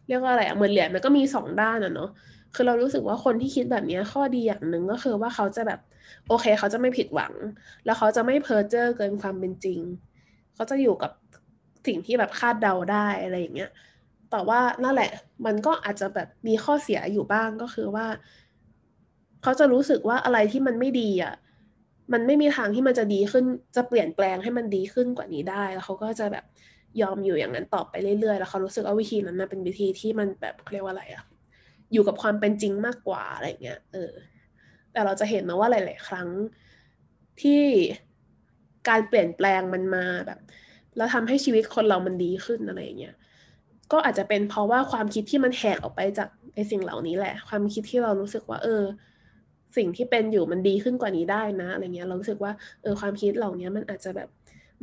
[0.08, 2.10] เรียกว่าอะไรอะเหมือนเหรียญมันก็มีสองด้านอะเนาะ
[2.56, 5.80] คือเรารู้สึกว่าคนที่คิดแบบนี้ข้อดีอย่างหนึ่งก็คือว่าเขาจะแบบ
[6.28, 7.34] โอเค เขาจะไม่ผิดหวัง
[7.86, 9.80] แล้วเขาจะไม่เพ้อเจ้อเกินความเป็นจริง
[10.56, 11.12] เขาจะอยู่กับ
[11.88, 13.72] สิ่งที่แบบคาดเดาได้อะไรอย่างเงี้ย
[14.32, 15.12] แต่ว่านั่นแหละ
[15.46, 18.06] มันก็อาจจะแบบมีข้อเสียอยู่บ้างก็คือว่า
[19.44, 21.34] เขาจะรู้สึกว่าอะไรที่มันไม่ดีอะ
[22.14, 26.46] มันไม่มีทางที่มันจะดีขึ้น จะเปลี่ยนแปลงให้มันดีขึ้นกว่านี้ได้ แล้วเขาก็จะแบบ
[27.02, 31.24] ยอมอยู่อย่างนั้นต่อไปเรื่อยๆ แล้วเขารู้สึกว่าวิธีนั้นเป็นวิธีที่มันแบบเรียกว่าอะไรอะ
[31.94, 34.12] อยู่กับความเป็นจริงมากกว่าอะไรเงี้ย เออ
[34.92, 36.28] แต่เราจะเห็นนะว่าหลาย ๆ ครั้ง
[37.42, 37.64] ที่
[38.90, 40.40] การเปลี่ยนแปลงมันมาแบบ
[40.98, 43.16] แล้วทำให้ชีวิตคนเรามันดีขึ้นอะไรเงี้ย
[43.92, 48.84] ก็อาจจะเป็นเพราะว่าความคิดที่มันแหกออกไปจากไอ้สิ่งเหล่านี้แหละ ความคิดที่เรารู้สึกว่า เออ
[49.78, 52.52] สิ่งที่เป็นอยู่มันดีขึ้นกว่านี้ได้นะอะไรเงี้ยเรารู้สึกว่า
[52.82, 54.30] เออความคิดเหล่านี้มันอาจจะแบบ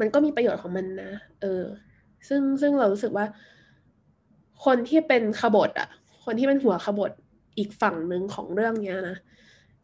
[0.01, 1.63] มันก็มีประโยชน์ของมันนะ เออ
[2.29, 3.27] ซึ่งซึ่งเรารู้สึกว่า
[4.65, 5.89] คนที่เป็นขบฏอะ
[6.25, 7.11] คนที่เป็นหัวขบฏ
[7.59, 9.17] อีกฝั่งหนึ่งของเรื่องเนี้ยนะ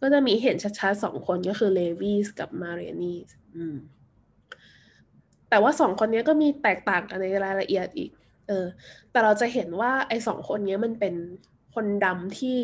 [0.01, 3.77] ก็จะมีเห็นชัดๆสองคนก็คือเลวีสกับมาเรนีสอืม
[5.49, 8.11] แต่ว่าสองคนนี้ก็มีแตกต่างกันในรายละเอียดอีก
[8.49, 8.67] เออ
[9.11, 11.15] แต่เราจะเห็นว่าไอ้สองคนนี้มันเป็น
[11.75, 12.61] คนดำที่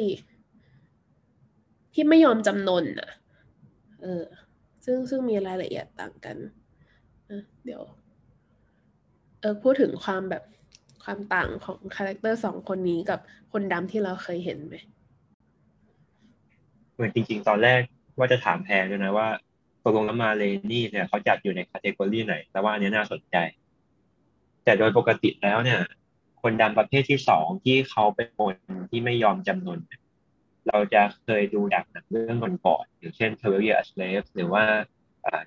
[1.95, 3.11] ที่ไม่ยอมจำนนอะ
[4.03, 4.25] เออ
[4.85, 6.37] ซึ่งซึ่งมีรายละเอียดต่างกัน
[7.65, 7.83] เดี๋ยว
[9.41, 10.45] เออพูดถึงความแบบ
[11.05, 13.21] ความต่างของ character สองคนนี้กับ
[13.53, 14.77] คนดำที่เราเคยเห็นไหม
[16.95, 17.81] เหมือนจริงๆ ตอนแรก
[18.19, 19.29] ว่าจะถามแพรด้วยนะว่า
[19.85, 23.37] ตกลงแล้วมาเรนี่เนี่ยเขาจัดอยู่ใน category ไหน แต่ว่าอันนี้น่าสนใจ
[24.65, 25.81] แต่โดยปกติแล้วเนี่ย
[26.43, 28.55] คนดำประเภทที่สองที่เขาเป็นคน
[28.91, 34.65] ที่ไม่ยอมจำนนเเราจะเคยดูดักหนังเรื่องก่อนๆอย่างเช่น Twelve Years a Slave หรือว่า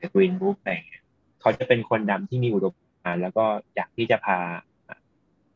[0.01, 1.03] The Green Book อะไรเงี้ย
[1.41, 4.39] เขาจะเป็นคนดำที่มีอุดมการณ์แล้วก็อยากที่จะพา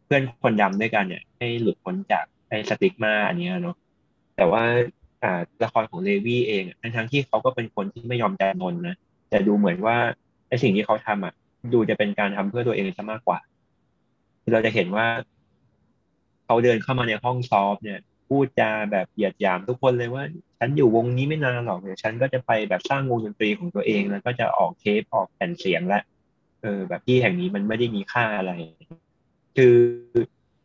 [0.05, 3.75] เพื่อนคนดำด้วยกันเนี่ย ให้หลุดพ้นจากไอ้สติ๊กมาอันนี้เนาะ
[4.35, 4.63] แต่ว่า
[5.63, 6.63] ละครของเลวี่เอง
[6.95, 8.95] ทั้งที่เขาก็เป็นคนที่ไม่ยอมจำนนนะ
[9.29, 9.97] แต่ดูเหมือนว่า
[10.47, 11.33] ไอ้สิ่งที่เขาทำอะ
[11.73, 13.39] ดูจะเป็นการทำเพื่อตัวเองซะมากกว่า
[14.53, 15.07] เราจะเห็นว่า
[16.45, 17.99] เขาเดินเข้ามาในห้องซอฟเนี่ย
[18.33, 20.23] พูดจาแบบเหยียดหยามทุกคนเลยว่า
[20.59, 25.99] ฉันอยู่วงนี้ไม่นานหรอกเดี๋ยวฉันก็จะไปแบบสร้างวงดนตรีของตัวเองแล้วก็จะออกเทปออกแผ่นเสียงและ
[26.61, 28.51] เออ แบบที่แห่งนี้มันไม่ได้มีค่าอะไร
[29.55, 29.75] คือ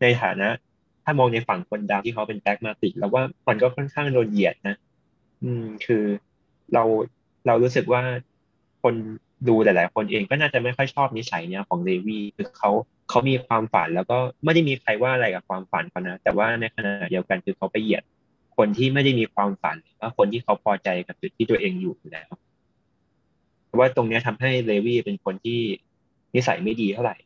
[0.00, 0.48] ในฐานะ
[1.04, 4.76] ถ้ามองในฝั่งคนดาวที่เขาเป็นแบ็กมาติกแล้วว่ามันก็ค่อนข้างโดนเหยียดนะ
[5.42, 6.04] อืม คือ
[6.74, 6.82] เรา
[7.46, 8.02] เรารู้สึกว่า
[8.82, 8.94] คน
[9.48, 12.70] ดูหลาย ๆ คนเองก็น่าจะไม่ค่อยชอบนิสัยเนี้ยของเลวีคือเขา
[13.08, 18.02] เขามีความฝันแล้วก็ไม่ได้มีใครว่าอะไรกับความฝันเขานะแต่ว่าในขณะเดียวกันคือเขาไปเหยียด
[18.56, 22.28] คนที่ไม่ได้มีความฝันว่าคนที่เขาพอใจกับจุดที่ตัวเองอยู่แล้ว
[23.78, 25.60] ว่าตรงนี้ทำให้เลวีเป็นคนที่
[26.34, 27.16] นิสัยไม่ดีเท่าไหร่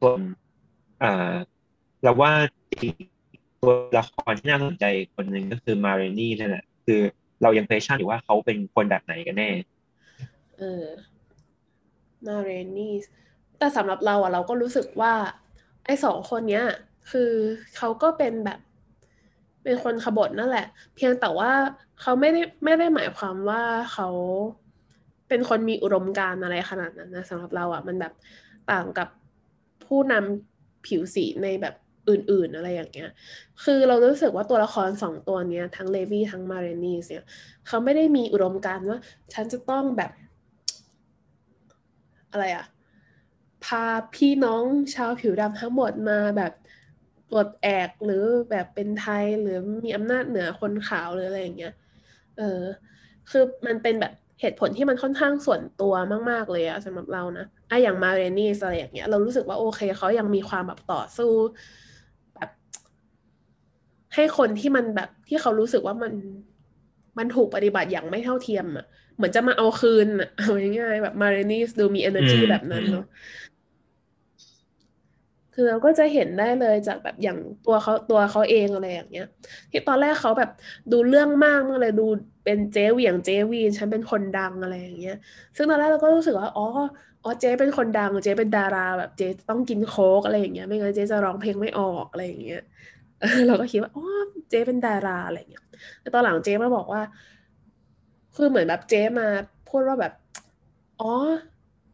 [0.00, 0.20] ส่วน
[1.02, 1.34] อ่า
[2.02, 2.32] เราว่า
[3.60, 7.00] ตัวละครที่น่าสนใจคนหนึ่งก็คือมาเรนี่นั่นแหละคือ
[7.42, 9.50] เรายังเพชชั่นอยู่ว่าเขาเป็นคนแบบไหนกันแน่
[10.58, 10.84] เออ
[12.26, 12.94] มาเรนี่
[13.58, 15.12] แต่สำหรับเราอะเราก็รู้สึกว่า
[15.84, 16.66] ไอ้สองคนเนี้ย
[17.10, 17.32] คือ
[17.76, 18.58] เขาก็เป็นแบบ
[19.62, 21.52] เป็นคนขบถนั่นแหละ เพียงแต่ว่า
[22.00, 24.08] เขาไม่ได้ไม่ได้หมายความว่าเขา
[25.28, 28.12] เป็นคนมีอุดมการณ์อะไรขนาดนั้นนะสำหรับเราอะมันแบบ
[28.70, 29.08] ต่างกับ
[29.86, 31.74] ผู้นำผิวสีในแบบ
[32.08, 33.10] อื่นๆอะไรอย่างเงี้ย
[33.64, 37.24] คือเรารู้สึกว่าตัวละครสองตัวเนี้ยทั้งเลวี่ทั้งมาเรนีสเนี่ย
[37.66, 38.98] เขาไม่ได้มีอุดมการณ์ว่า
[39.32, 40.10] ฉันจะต้องแบบ
[42.30, 42.64] อะไรอะ
[43.64, 44.64] พาพี่น้อง
[44.94, 46.52] ชาวผิวดำทั้งหมดมาแบบ
[47.30, 51.74] ปลดแอกหรือแบบเป็นไทยหรือมีอำนาจเหนือคนขาวหรืออะไรอย่างเงี้ย
[52.38, 52.60] เออ
[53.30, 55.94] คือมันเป็นแบบเหตุผลที่มันค่อนข้างส่วนตัว
[56.30, 61.32] มาก ๆ เลยอะสำหรับเรานะไออย่างมาเรนี่อะไรอย่างเงี้ย เรารู้สึกว่าโอเคเขายังมีความแบบต่อสู้
[62.34, 62.50] แบบ
[64.14, 66.12] ให้คนที่มันแบบที่เขารู้สึกว่ามัน
[67.18, 68.86] มันถูกปฏิบัติอย่างไม่เท่าเทียมอะ
[69.18, 73.04] เหมือนจะมาเอาคืนอะเอาง่ายๆแบบมาเรนี่ดูมี energy แบบนั้นเนาะ
[75.54, 79.26] คือเราก็จะเห็นได้เลยจากแบบอย่างตัวเขาตัวเขาเองอะไรอย่างเงี้ย
[79.70, 80.50] ที่ตอนแรกเขาแบบ
[80.92, 82.06] ดูเรื่องมากมากเลยดู
[82.44, 85.16] เป็นเจวียงเจวีนฉันเป็นคนดังอะไรอย่างเงี้ย
[85.56, 86.66] ซึ่งตอนแรกเราก็รู้สึกว่าอ๋อ
[87.22, 92.62] อ๋อเจเป็นคนดังเจเป็นดาราแบบเจต้องกินโค้กอะไรอย่างเงี้ย ไม่งั้นเจจะร้องเพลงไม่ออกอะไรอย่างเงี้ย
[93.46, 94.04] เราก็คิดว่าอ๋อ
[94.50, 95.62] เจเป็นดาราอะไรอย่างเงี้ย
[96.00, 97.02] แต่ตอนหลังเจมาบอกว่า
[98.38, 99.28] คือเหมือนแบบเจมา
[99.68, 100.12] พูดว่าแบบ
[101.00, 101.12] อ๋อ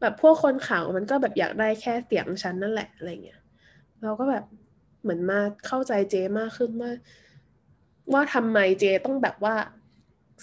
[0.00, 3.40] แบบพวกคนข่าวมันก็แบบอยากได้แค่เสียงฉันนั่นแหละอะไรเงี้ย
[4.02, 4.44] เราก็แบบ
[5.02, 6.90] เหมือนมาเข้าใจเจมากขึ้นว่า
[8.12, 9.54] ว่าทำไมเจต้องแบบว่า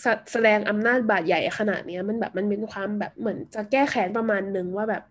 [0.04, 5.04] สแสดงอำนาจบาดใหญ่ขนาดนี้มันแบบมันเป็นความแบบเหมือนจะแก้แค้นประมาณหนึ่งว่าแบบ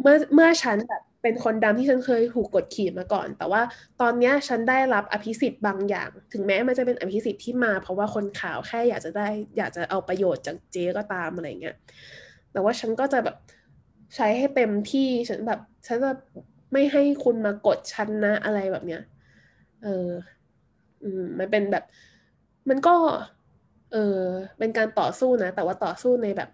[0.00, 3.62] เมื่อเมื่อฉันแบบ เป็นคนดำที่ฉันเคยถูกกดขี่มาก่อน แต่ว่า
[4.00, 11.76] ตอนนี้ฉันได้รับอภิสิทธิ์บางอย่าง ถึงแม้มันจะเป็นอภิสิทธิ์ที่มา เพราะว่าคนข่าวแค่อยากจะได้ อยากจะเอาประโยชน์จากเจ๊ก็ตามอะไรเงี้ย
[12.52, 13.36] แต่ว่าฉันก็จะแบบ
[14.16, 16.12] ใช้ให้เต็มที่ฉันแบบฉันจะ
[16.72, 19.02] ไม่ให้คุณมากดฉันนะอะไรแบบเนี้ย
[19.82, 20.08] เออ
[21.02, 21.84] อืม มันเป็นแบบ
[22.68, 22.94] มันก็
[23.92, 24.22] เออ
[24.58, 26.50] เป็นการต่อสู้นะ แต่ว่าต่อสู้ในแบบ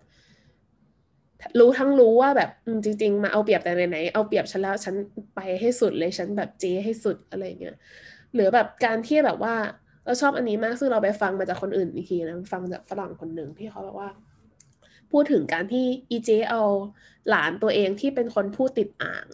[1.58, 2.50] รู้ทั้งรู้ว่าแบบ
[2.84, 4.94] จริง ๆ มาเอาเปรียบแต่ไหนๆเอาเปรียบฉันแล้วฉัน
[5.34, 7.76] ไปให้สุดเลยฉันแบบเจ๊ให้สุดอะไรเงี้ย
[8.34, 9.54] หรือแบบการที่แบบว่า
[10.04, 14.10] เราชอบอันนี้มากซึ่งเราไปฟังมาจากคนอื่นอีกทีนะฟังจากฝรั่งคนหนึ่งที่เขาบอกว่า
[15.12, 16.62] พูดถึงการที่อีเจเอา
[17.28, 19.26] หลานตัวเองที่เป็นคนพูดติดอ่าง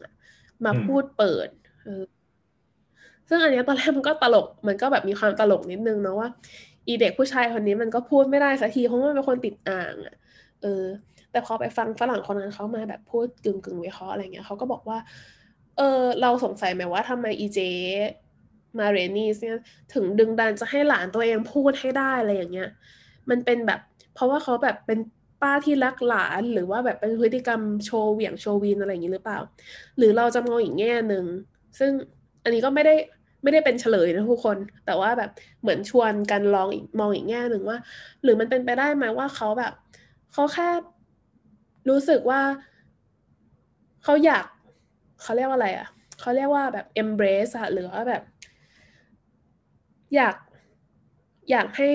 [0.65, 1.49] มาพูดเปิด
[3.29, 6.29] ซึ่งอันนี้ตอนแรกมันก็ตลก มันก็แบบมีความตลกนิดนึงเนาะว่า
[6.87, 10.15] อีเด็กผู้ชายคนนี้มันก็พูดไม่ได้สักทีเพราะมันเป็นคนติดอ่างอะ
[10.63, 10.85] เออ
[11.33, 14.99] แต่พอไปฟังฝรั่งคนนั้นเขามาแบบพูดกึ่งกึ่งวิเคราะห์อะไรเงี้ยเขาก็บอกว่า
[15.77, 17.59] เออเราสงสัยไหมว่าทำไมอีเจ
[18.79, 19.57] มาเรนีสเนี่ย
[19.95, 22.69] ถึงดึงดันจะให้หลานตัวเองพูดให้ได้อะไรอย่างเงี้ย
[23.31, 23.81] มันเป็นแบบ
[24.15, 24.99] เพราะว่าเขาแบบเป็น
[25.43, 29.39] ป้าที่รักหลานหรือว่าแบบเป็นพฤติกรรมโชว์เหวี่ยงโชว์วินอะไรอย่างนี้หรือเปล่า
[29.99, 31.25] หรือเราจะมองอีกแง่หนึ่ง
[31.79, 31.93] ซึ่ง
[32.43, 32.95] อันนี้ก็ไม่ได้
[33.43, 35.31] ไม่ได้เป็นเฉลยนะทุกคน แต่ว่าแบบ
[35.63, 37.79] เหมือนชวนกันลองอีกมองอีกแง่หนึ่งว่า
[38.23, 39.73] หรือมันเป็นไปได้ไหมว่าเขาแบบ
[40.33, 40.69] เขาแค่
[41.89, 42.41] รู้สึกว่า
[44.05, 44.45] เขาอยาก
[45.23, 45.89] เขาเรียกว่าอะไรอะ่ะ
[46.21, 48.23] เขาเรียกว่าแบบ embrace อะหรือว่าแบบ
[50.15, 50.37] อยาก
[51.51, 51.91] อยากให้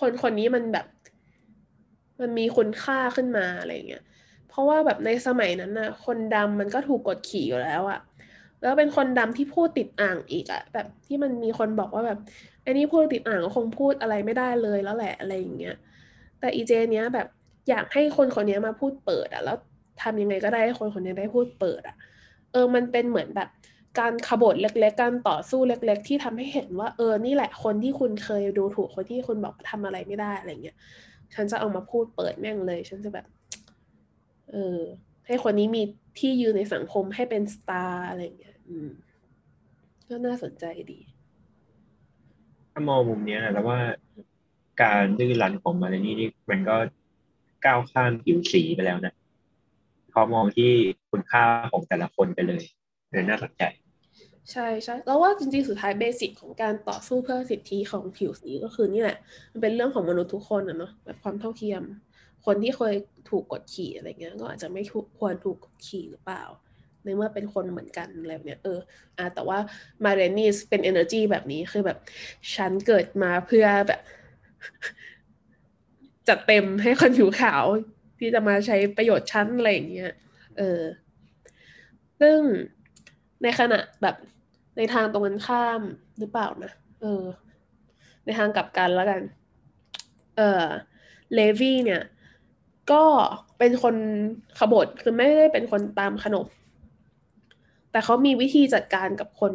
[0.00, 0.86] คนคนนี้มันแบบ
[2.20, 4.04] มันมีคุณค่าขึ้นมาอะไรเงี้ย
[4.48, 8.00] เพราะว่าแบบในสมัยนั้นนะคนดำมันก็ถูกกดขี่อยู่แล้วอะ
[8.62, 12.18] แล้วเป็นคนดำที่พูดติดอ่างอีกอะแบบที่มันมีคนบอกว่าแบบ
[12.62, 15.76] ไอ้นี่พูดติดอ่างก็คงพูดอะไรไม่ได้เลยแล้วแหละอะไรอย่างเงี้ย
[16.40, 17.28] แต่อีเจเนี้ยแบบ
[17.68, 19.56] อยากให้คนคนนี้มาพูดเปิดอะแล้ว
[20.02, 21.96] ทำยังไงก็ได้ให้คนคนนี้ได้พูดเปิดอะ
[22.52, 23.48] เออมันเป็นเหมือนแบบ
[23.98, 30.76] การขบฏเล็กๆ การต่อสู้เล็ก ๆ ที่ทำให้เห็นว่า เออนี่แหละคนที่คุณเคยดูถูกคนที่คุณบอกทำอะไรไม่ได้อะไรเงี้ย
[31.34, 33.26] ฉันจะเอามาพูดเปิดแม่งเลย ฉันจะแบบ
[34.50, 34.78] เออ
[35.26, 35.82] ให้คนนี้มี
[36.18, 38.90] ที่ยืนในสังคมให้เป็นสตาร์อะไรเงี้ย อืม
[40.08, 41.00] ก็น่าสนใจดี
[42.72, 43.78] ถ้ามองมุมเนี้นะแล้วว่า
[44.82, 46.76] การดื้อรั้นของมาเรนี่นี่มันก็
[47.64, 49.14] ก้าวข้ามผิวสีไปแล้วนะ
[50.10, 50.70] เขามองที่
[51.10, 52.62] คุณค่าของแต่ละคนไปเลย
[53.10, 53.62] เลยน่าสนใจ
[54.50, 59.18] ใช่ใช่แล้วว่าจริงๆ สุดท้ายเบสิกของการต่อสู้เพื่อสิทธิของผิวสีก็คือนี่แหละ
[59.52, 61.82] มันเป็นเรื่องของมนุษย์ทุกคนอะเนาะแบบความเท่าเทียม
[62.46, 62.94] คนที่เคย
[63.30, 64.82] ถูกกดขี่อะไรเงี้ย ก็อาจจะไม่
[65.18, 66.42] ควรถูกกดขี่หรือเปล่า
[67.04, 68.78] ในเมื่อเป็นคนเหมือนกันอะไรเนี้ยเออ
[69.18, 69.58] อ่าแต่ว่า
[70.04, 71.98] มาเรนีสเป็น energy แบบนี้คือแบบ
[72.54, 74.00] ฉันเกิดมาเพื่อแบบ
[76.28, 77.64] จัดเต็มให้คนผิวขาว
[78.18, 80.12] ที่จะมาใช้ประโยชน์ชั้นอะไรอย่างเงี้ย
[80.58, 80.80] เออ
[82.20, 82.38] ซึ่ง
[83.42, 84.16] ในขณะแบบ
[84.76, 85.80] ในทางตรงกันข้าม
[86.18, 87.24] หรือเปล่านะ เออ
[88.24, 89.22] ในทางกลับกันแล้วกัน
[90.36, 90.64] เออ
[91.34, 92.02] เลวี่เนี่ย
[92.92, 93.04] ก็
[93.58, 93.96] เป็นคน
[94.58, 96.46] ขบฏคือไม่ได้เป็นคนตามขนบ
[97.90, 99.52] แต่เขามีวิธีจัดการกับคน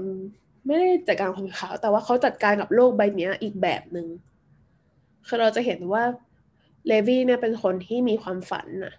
[0.65, 4.07] ไม่ได้จัดการคนขาว แต่ว่าเขาจัดการกับโลกใบนี้อีกแบบหนึง่ง
[5.27, 6.03] คือเราจะเห็นว่า
[6.87, 8.93] เลวี่เนี่ยเป็นคนที่มีความฝันนะ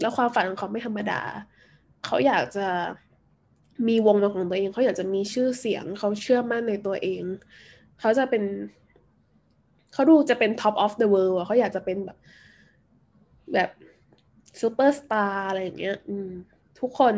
[0.00, 1.20] แล้วความฝันของเขาไม่ธรรมดา
[2.04, 2.68] เขาอยากจะ
[3.88, 7.22] มีวงเป็นของตัวเอง เขาอยากจะมีชื่อเสียง เขาเชื่อมั่นในตัวเอง
[8.00, 8.42] เขาจะเป็น
[9.92, 12.18] เขาดูจะเป็น top of the world เขาอยากจะเป็นแบบ
[13.52, 13.70] แบบ
[14.60, 16.28] ซูเปอร์สตาร์อะไรอย่างเงี้ย อืม
[16.80, 17.14] ทุกคน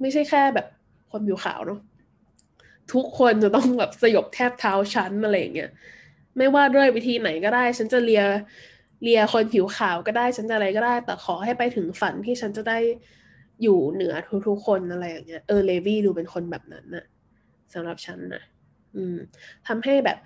[0.00, 0.66] ไม่ใช่แค่แบบ
[1.10, 1.80] คนผิวขาวเนาะ
[2.92, 5.70] ทุกคนจะต้องแบบสยบแทบเท้าชั้นอะไรอย่างเงี้ย
[6.36, 8.24] ไม่ว่าด้วยวิธีไหนก็ได้ ฉันจะเลีย
[9.02, 12.78] เลียคนผิวขาวก็ได้ ฉันจะอะไรก็ได้ แต่ขอให้ไปถึงฝันที่ฉันจะได้
[13.62, 14.14] อยู่เหนือ
[14.48, 17.04] ทุกๆคนอะไรอย่างเงี้ยเออเลวี่ดูเป็นคนแบบนั้นนะ
[17.74, 18.42] สำหรับฉันนะ
[18.96, 19.16] อืม
[19.66, 20.18] ทำให้แบบ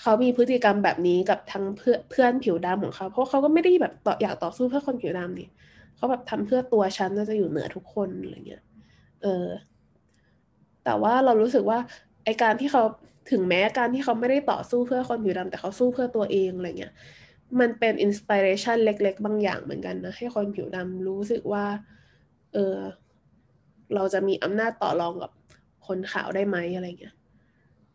[0.00, 5.48] เขามีพฤติกรรมแบบนี้กับทั้งเพื่อเพื่อนผิวดำของเขา เพราะเขาก็ไม่ได้แบบต่ออยากต่อสู้เพื่อคนผิวดำนี่
[5.96, 8.62] เขาแบบทำเพื่อตัวฉันจะอยู่เหนือทุกคนอะไรเงี้ย
[9.22, 9.46] เออ
[10.84, 11.78] แต่ว่าเรารู้สึกว่า
[12.24, 12.82] ไอการที่เขา
[13.30, 16.92] ถึงแม้การที่เขาไม่ได้ต่อสู้เพื่อคนผิวดำแต่เขาสู้เพื่อตัวเองอะไรเงี้ย
[17.60, 21.64] มันเป็นอินสปิเรชันเล็ก ๆ บางอย่างเหมือนกันนะให้คนผิวดำรู้สึกว่า
[22.54, 22.76] เออ
[23.94, 25.30] เราจะมีอำนาจต่อรองกับ
[25.86, 27.14] คนขาวได้ไหมอะไรเงี้ย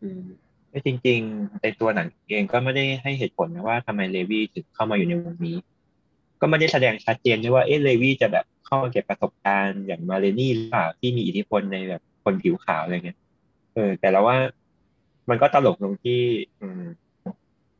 [0.02, 0.22] อืม
[0.86, 5.56] จริงๆในตัวหนังเองก็ไม่ได้ให้เหตุผลนะว่าทำไมเลวี่ถึงเข้ามาอยู่ในวงนี้
[6.40, 13.18] ก็ไม่ได้แสดงชัดเจนด้วยว่าเอ๊ะเลวี่จะแบบเข้ามาเก็บประสบการณ์อย่างมาเรนี่หรือเปล่าที่มีอิทธิพลในแบบคนผิวขาวอะไรเงี้ย
[13.74, 14.36] เออแต่เราว่า
[15.30, 16.20] มันก็ตลกตรงที่
[16.60, 16.82] อืม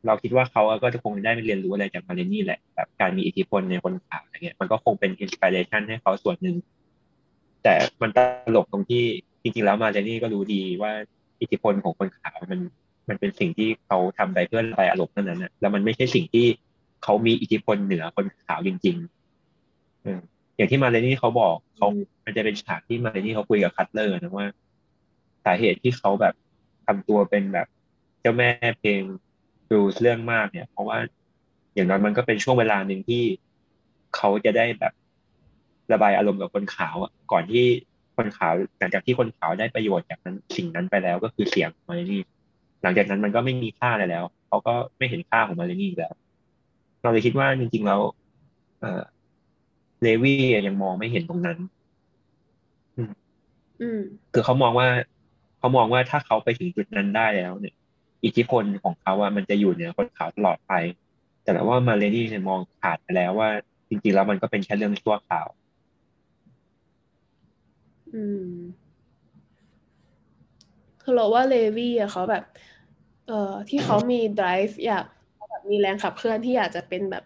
[0.05, 6.55] เราคิดว่าเขาก็จะคงได้เรียนรู้อะไรจากมาเรนี่แหละแบบการมีอิทธิพลในคนขาวอะไรเงี้ยมันก็คงเป็น inspiration ให้เขาส่วนหนึ่ง
[7.63, 8.19] แต่มันต
[8.55, 9.03] ลกตรงที่
[9.41, 10.91] จริงๆแล้วมาเรนี่ก็รู้ดีว่า
[11.41, 12.59] อิทธิพลของคนขาวมัน
[13.09, 16.45] มันเป็นสิ่งที่เขาทำไปเพื่อระบายอารมณ์นั้นนะแล้วมันไม่ใช่สิ่งที่
[17.03, 18.97] เขามีอิทธิพลเหนือคนขาวจริง
[19.77, 21.87] ๆอย่างที่มาเรนี่เขาบอกเขา
[22.25, 24.47] มันจะเป็นฉากที่มาเรนี่เขาคุยกับคัตเลอร์นะว่า
[25.45, 26.33] สาเหตุที่เขาแบบ
[26.85, 27.67] ทำตัวเป็นแบบ
[28.21, 29.01] เจ้าแม่เพลง
[29.71, 30.97] บลูส์เรื่องมากเนี่ย เพราะว่า
[31.73, 33.23] อย่างนั้นมันก็เป็นช่วงเวลาหนึ่งที่
[34.15, 34.93] เขาจะได้แบบ
[35.93, 36.95] ระบายอารมณ์กับคนขาว
[37.31, 37.65] ก่อนที่
[38.17, 42.21] คนขาวหลังจากที่คนขาวได้ประโยชน์จากนั้นสิ่งนั้นไปแล้วก็คือเสียงมาเรนี่
[42.83, 46.13] หลังจากนั้นมันก็ไม่มีค่าอะไรแล้วเขาก็ไม่เห็นค่าของมาเรนี่แล้ว
[47.01, 48.01] เราเลยคิดว่าจริงๆแล้ว
[48.79, 49.01] เออ
[50.01, 51.57] เลวี่ยังมองไม่เห็นตรงนั้น
[53.81, 53.99] อืม
[54.33, 54.87] คือเขามองว่า
[55.65, 57.75] เขามองว่าถ้าเขาไปถึงจุดนั้นได้แล้วเนี่ย
[58.23, 60.73] อิทธิพลของเขาว่ามันจะอยู่เหนือคนขาวตลอดไป
[61.43, 63.49] แต่ว่ามาเรนี่เนี่ยมองขาดไปแล้วว่า
[63.89, 65.47] จริงๆแล้วมันก็เป็นแค่เรื่องชั่วคราว
[68.13, 68.47] อืม
[71.01, 72.43] คือเราว่าเลวี่อะเขาแบบ
[73.27, 75.05] เอ่อที่เขามี drive อยาก
[75.49, 77.23] แบบมีแรงขับเคลื่อนที่อยากจะเป็นแบบ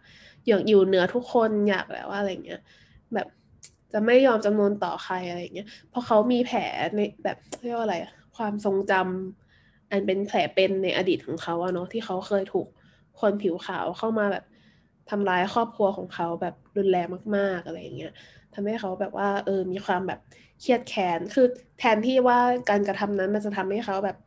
[0.48, 2.62] อย่างอยู่เหนือทุกคนอยากแบบว่าอะไรเงี้ย
[3.14, 3.28] แบบ
[3.94, 6.60] จะไม่ยอมจำนวนต่อใครอะไรเงี้ยเพราะเขามีแผล
[6.96, 12.68] ในแบบเรียกว่าอะไรอะ ความทรงจำอันเป็นแผลเป็นในอดีตของเขาอะเนาะที่เขาเคยถูก
[13.20, 14.46] คนผิวขาวเข้ามาแบบ
[15.10, 18.14] ทำร้ายครอบครัวของเขาแบบรุนแรงมาก ๆอะไรอย่างเงี้ย
[18.54, 20.20] ทำให้เขาแบบว่าเออมีความแบบ
[20.62, 21.46] เครียดแค้นคือ
[21.80, 24.18] แทนที่ว่าการกระทำนั้นมันจะทำให้เขาแบบ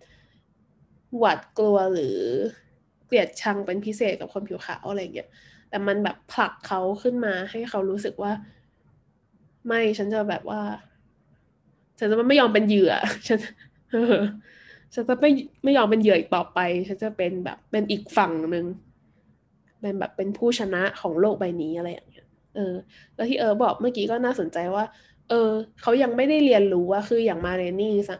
[1.19, 2.19] หวาดกลัวหรือ
[3.07, 5.29] เกลียดชังเป็นพิเศษกับคนผิวขาวอะไรเงี้ย
[5.69, 8.33] แต่มันแบบผลักเขาขึ้นมาให้เขารู้สึกว่า
[9.67, 10.61] ไม่ฉันจะแบบว่า
[11.99, 12.93] ฉันจะไม่ยอมเป็นเหยื่อ
[13.29, 13.72] ฉันเออ
[14.95, 15.31] ฉันจะไม่
[15.65, 18.67] ไม่ยอมเป็นเหยื่ออีกต่อไป ฉันจะเป็นแบบเป็นอีกฝั่งหนึ่ง
[19.81, 22.27] เป็นแบบเป็นผู้ชนะของโลกใบนี้อะไรอย่างเงี้ย
[22.57, 22.75] เออ
[23.15, 24.85] แล้วที่เออบอกเมื่อกี้ก็น่าสนใจว่า
[25.29, 25.51] เออ
[25.83, 28.11] เขายังไม่ได้เรียนรู้ว่าคืออย่างมาเรนี่ส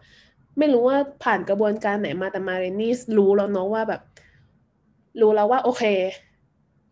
[0.59, 4.03] ไม่รู้ว่าผ่านกระบวนการไหนมาแต่มาเรนี่รู้แล้วเนาะว่าแบบ
[5.21, 5.85] รู้แล้วว่า โอเค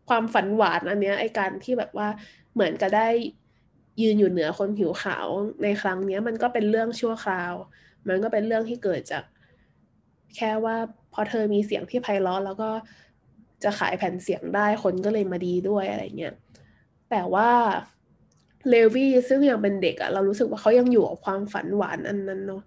[0.08, 2.08] ความฝันหวานอันเนี้ยไอการที่แบบว่า
[2.54, 3.08] เหมือนกับได้
[4.02, 5.26] ยืนอยู่เหนือคนผิวขาว
[5.62, 7.54] ในครั้งเนี้ย มันก็เป็นเรื่องชั่วคราว
[8.08, 9.24] มันก็เป็นเรื่องที่เกิดจาก
[10.36, 10.76] แค่ว่า
[11.12, 12.70] พอเธอมีเสียงที่ไพเราะแล้วก็
[13.64, 16.34] จะขายแผ่นเสียงได้คนก็เลยมาดีด้วยอะไรเงี้ย
[17.10, 17.50] แต่ว่า
[18.70, 22.62] เลวี่ซึ่งยังเป็นเด็กอะเรารู้สึกว่าเขายังอยู่กับความฝันหวานอันนั้นเนาะ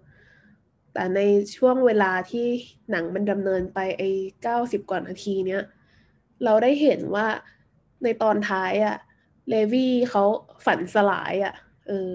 [0.92, 1.20] แต่ใน
[1.56, 2.46] ช่วงเวลาที่
[2.90, 4.10] หนังมันดำเนินไปไอ้
[4.42, 5.62] เก้าสิบกว่านาทีเนี้ย
[6.44, 7.26] เราได้เห็นว่า
[8.02, 8.96] ในตอนท้ายอะ
[9.50, 10.24] เลวี่เขา
[10.66, 11.54] ฝันสลายอะ
[11.86, 12.12] เออ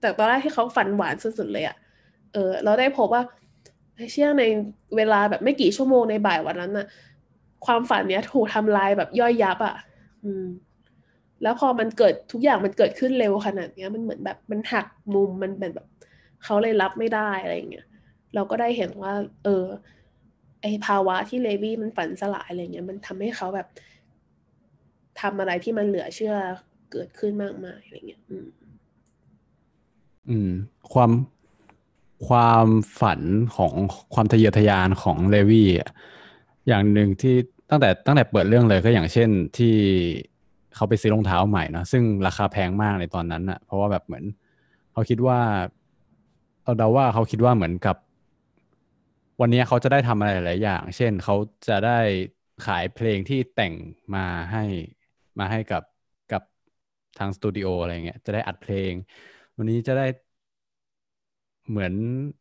[0.00, 1.76] แต่ตอนแรกที่เขาฝันหวานสุดๆเลยอะ
[2.34, 3.22] เออเราได้พบว่า
[4.12, 4.44] เชื่อใน
[4.96, 6.86] เวลาแบบไม่กี่ชั่วโมงในบ่ายวันนั้นอะ
[7.66, 9.76] ความฝันเนี้ยถูกทำลายแบบย่อยยับอะ
[10.24, 10.46] อืม
[11.42, 15.86] แล้วพอมันเกิดทุกอย่างมันเกิดขึ้นเร็วขนาดเนี้ย มันเหมือนแบบมันหักมุมมันเป็นแบบ
[16.44, 17.86] เขาเลยรับไม่ได้อะไรเงี้ย
[18.34, 19.12] เราก็ได้เห็นว่า
[19.44, 19.64] เออ
[20.62, 23.66] ไอภาวะที่เลวี่มันฝันสลายอะไรเงี้ยมันทำให้เขาแบบ
[25.20, 26.34] ทำอะไรที่มันเหลือเชื่อ
[26.92, 28.46] เกิดขึ้นมากมายอะไรเงี้ย อืม
[30.28, 30.50] อืม
[30.92, 31.10] ความ
[32.28, 32.66] ความ
[33.00, 33.20] ฝัน
[33.56, 33.72] ของ
[34.14, 35.68] ความทะเยอทะยานของเลวี่
[36.68, 37.34] อย่างหนึ่งที่
[37.70, 39.74] ตั้งแต่ตั้งแต่เปิดเรื่องเลยก็อย่างเช่นที่
[40.74, 44.24] เขาไปซื้อรองเท้าใหม่นะซึ่งราคาแพงมากในตอนนั้นอะเพราะว่าแบบเหมือน
[44.92, 45.40] เขาคิดว่า
[46.62, 47.96] เราเดาว่าเขาคิดว่าเหมือนกับ
[49.40, 51.34] วันนี้เขาจะได้ทำอะไรหลายอย่าง เช่นเขา
[51.68, 51.98] จะได้
[52.66, 53.74] ขายเพลงที่แต่ง
[54.14, 54.20] มา
[54.52, 54.64] ให้
[55.38, 55.82] มาให้กับ
[56.32, 56.42] กับ
[57.18, 58.92] ทางสตูดิโออะไรเงี้ยจะได้อัดเพลง
[59.56, 60.06] วันนี้จะได้
[61.70, 61.94] เหมือน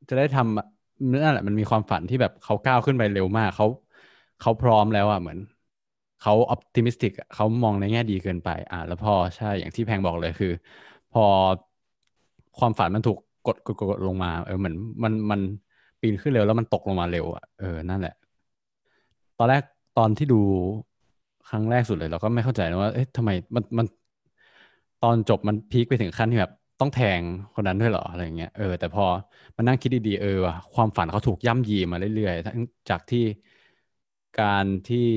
[0.09, 3.65] จะได้ทำนั่นแหละมันมีความฝันที่แบบเขาก้าวขึ้นไปเร็วมากเขา
[4.39, 5.37] เขาพร้อมแล้วอะเหมือน
[6.19, 10.47] เขาออ t ติมิสติกเขามองในแง่ดีเกินไป อ่าแล้วพอใช่อย่างที่แพงบอกเลยคือ
[11.11, 11.21] พอ
[12.59, 15.41] ความฝันมันถูกกดกดกดลงมา เออเหมือนมันมัน
[16.01, 18.13] ปีนขึ้นเร็วแล้วมันตกลงมาเร็วอะเออนั่นแหละ
[19.37, 19.63] ตอนแรก
[19.97, 20.41] ตอนที่ดู
[21.47, 23.85] ครั้งแรกสุดเลย เราก็ไม่เข้าใจนะว่าเอ๊ะทำไมมันมัน
[25.01, 26.51] ตอนจบมันพีคไปถึงขั้นที่แบบ
[26.83, 29.03] ต้องแทงคนนั้นด้วยเหรออะไรเงี้ยเออแต่พอ
[29.55, 32.57] มานั่งคิดดีๆเออว่ะความฝันเขาถูกย่ำยีมาเรื่อยๆทั้ง
[32.89, 33.19] จากที่
[34.39, 35.09] การที่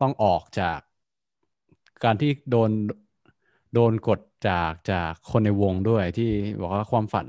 [0.00, 0.80] ต้องออกจาก
[2.04, 2.70] การที่โดน
[3.72, 6.24] โดนกดจากจากคนในวงด้วยที่
[6.60, 7.28] บอกว่าความฝัน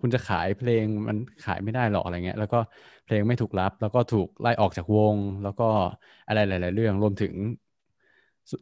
[0.00, 2.58] คุณจะขายเพลงมันขายไม่ได้หรอกอะไรเงี้ย แล้วก็
[3.04, 5.64] เพลงไม่ถูกรับ แล้วก็ถูกไล่ออกจากวง แล้วก็
[6.26, 7.34] อะไรหลาย ๆ เรื่องรวมถึง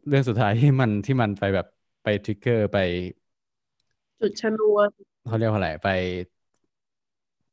[0.08, 1.66] เรื่องสุดท้ายที่มันที่มันไปแบบ
[2.02, 2.76] ไปทริกเกอร์ไป
[4.20, 4.88] จุดชนวน
[5.24, 5.86] เขาเรียกว่าอะไรไป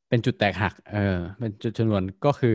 [0.09, 0.97] เป็นจุดแตกหัก เออ
[1.39, 2.49] เป็นจุดชนวนก็คือ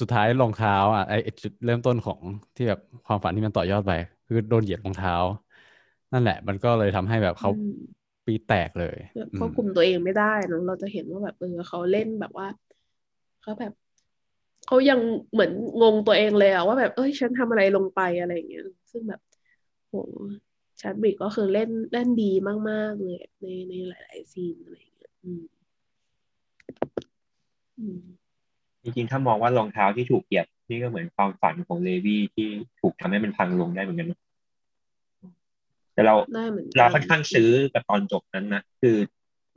[0.00, 2.20] สุดท้ายรองเท้า อะไอจุดเริ่มต้นของ
[2.56, 3.92] ที่แบบความฝันที่มันต่อยอดไป
[4.26, 5.14] คือโดนเหยียบรองเท้า
[6.12, 7.50] นั่นแหละ มันก็เลยทำให้แบบเขา
[8.26, 8.96] ปีแตกเลย
[9.38, 12.46] ควบคุมตัวเองไม่ได้เนาะเราจะเห็นว่าแบบเออเขาเล่นแบบว่า
[13.40, 13.72] เขาแบบ
[14.64, 15.00] เขายัง
[15.32, 19.20] เหมือนงงตัวเองเลยอะว่าแบบเอ้ยฉันทำอะไรลงไปอะไรอย่างเงี้ยซึ่งแบบ
[19.88, 19.94] โห
[20.80, 22.32] ชัดบิกก็คือเล่นเล่นดี
[22.70, 25.42] มาก ๆ เลยในในหลาย ๆ ซีนอะไรอย่างเงี้ยอืม
[27.78, 28.00] อืม
[28.82, 32.48] จริงๆ ถ้ามองว่ารองเท้าที่ถูกเหยียบนี่ก็เหมือนความฝันของเลวี่ที่
[32.80, 34.08] ถูกทำให้มันพังลงได้เหมือนกัน
[35.94, 36.14] แต่เรา
[36.76, 38.96] เราค่อนข้างซื้อกับตอนจบนั้นนะคือ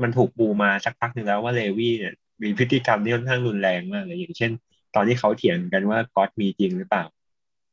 [0.02, 2.14] มันถูกปูมาสักพักหนึ่งแล้วว่าเลวี่เนี่ย
[2.44, 4.52] มีพฤติกรรมที่ค่อนข้างรุนแรงมากเลยอย่างเช่น
[4.96, 7.04] ตอนที่เขาเถียงกันว่าก๊อตมีจริงหรือเปล่า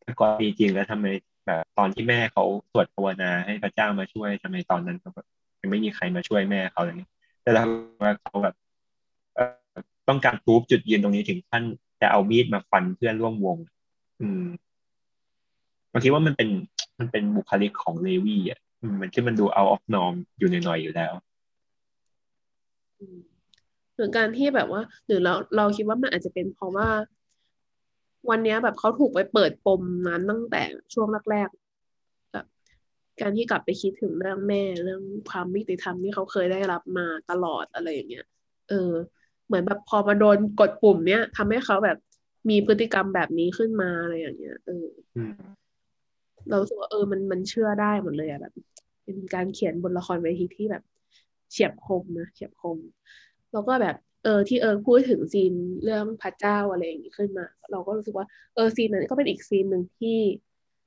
[0.04, 1.06] ถ้าก๊อตมีจริงแล้วทำไม
[1.46, 5.26] แบบตอนที่แม่เขาสวดภาวนาให้พระเจ้ามาช่วยทำไมตอนนั้นเขาแบบ
[5.60, 7.62] ยังไม่มีใครมาช่วยแม่เขาอะไรเงี้ยแต่เรา
[8.02, 8.54] ว่าเขาแบบ
[10.08, 11.62] ต้องการพูฟจุดยืนตรงนี้ถึงขั้น
[12.00, 13.56] จะเอามีดมาฟันเพื่อนร่วมวง
[14.20, 14.44] อืม
[15.92, 16.48] บางทีว่ามันเป็น
[16.98, 18.60] มันเป็นบุคลิกของเลวี่อะ
[19.00, 21.12] มันที่มันดูเอาออฟนอมอยู่หน่อยๆอยู่แล้ว
[23.96, 26.88] หรือการที่แบบว่า หรือเราเราคิดว่ามันอาจจะเป็นเพราะว่า
[28.30, 30.62] วันเนี้ยแบบเขาถูกไปเปิดปมนั้นตั้งแต่
[30.94, 32.46] ช่วงแรกๆแบบ
[33.20, 38.26] การที่กลับไปคิดถึงเรื่องแม่เรื่องความมิติธรรมที่เขาเคยได้รับมาตลอดอะไรอย่างเงี้ย
[38.68, 38.92] เออ
[39.46, 41.98] เหมือนแบบพอมาโดนกดปุ่มเนี้ยทำให้เขาแบบ
[42.50, 45.34] มีพฤติกรรมแบบนี้ขึ้นมาอะไรอย่างเงี้ย เอออืม
[46.48, 48.52] เรารู้สึกว่าเออมันมันเชื่อได้หมดเลยอะแบบ
[49.04, 50.82] เป็นการเขียนบนละครเวทีที่แบบ
[51.50, 52.78] เฉียบคมนะเฉียบคม
[53.52, 55.52] แล้วก็แบบ เออที่เออพูดถึงซีน
[55.84, 60.18] เรื่องพระเจ้าอะไรอย่างนี้ขึ้นมา เราก็รู้สึกว่าเออซีนนั้นก็เป็นอีกซีนหนึ่งที่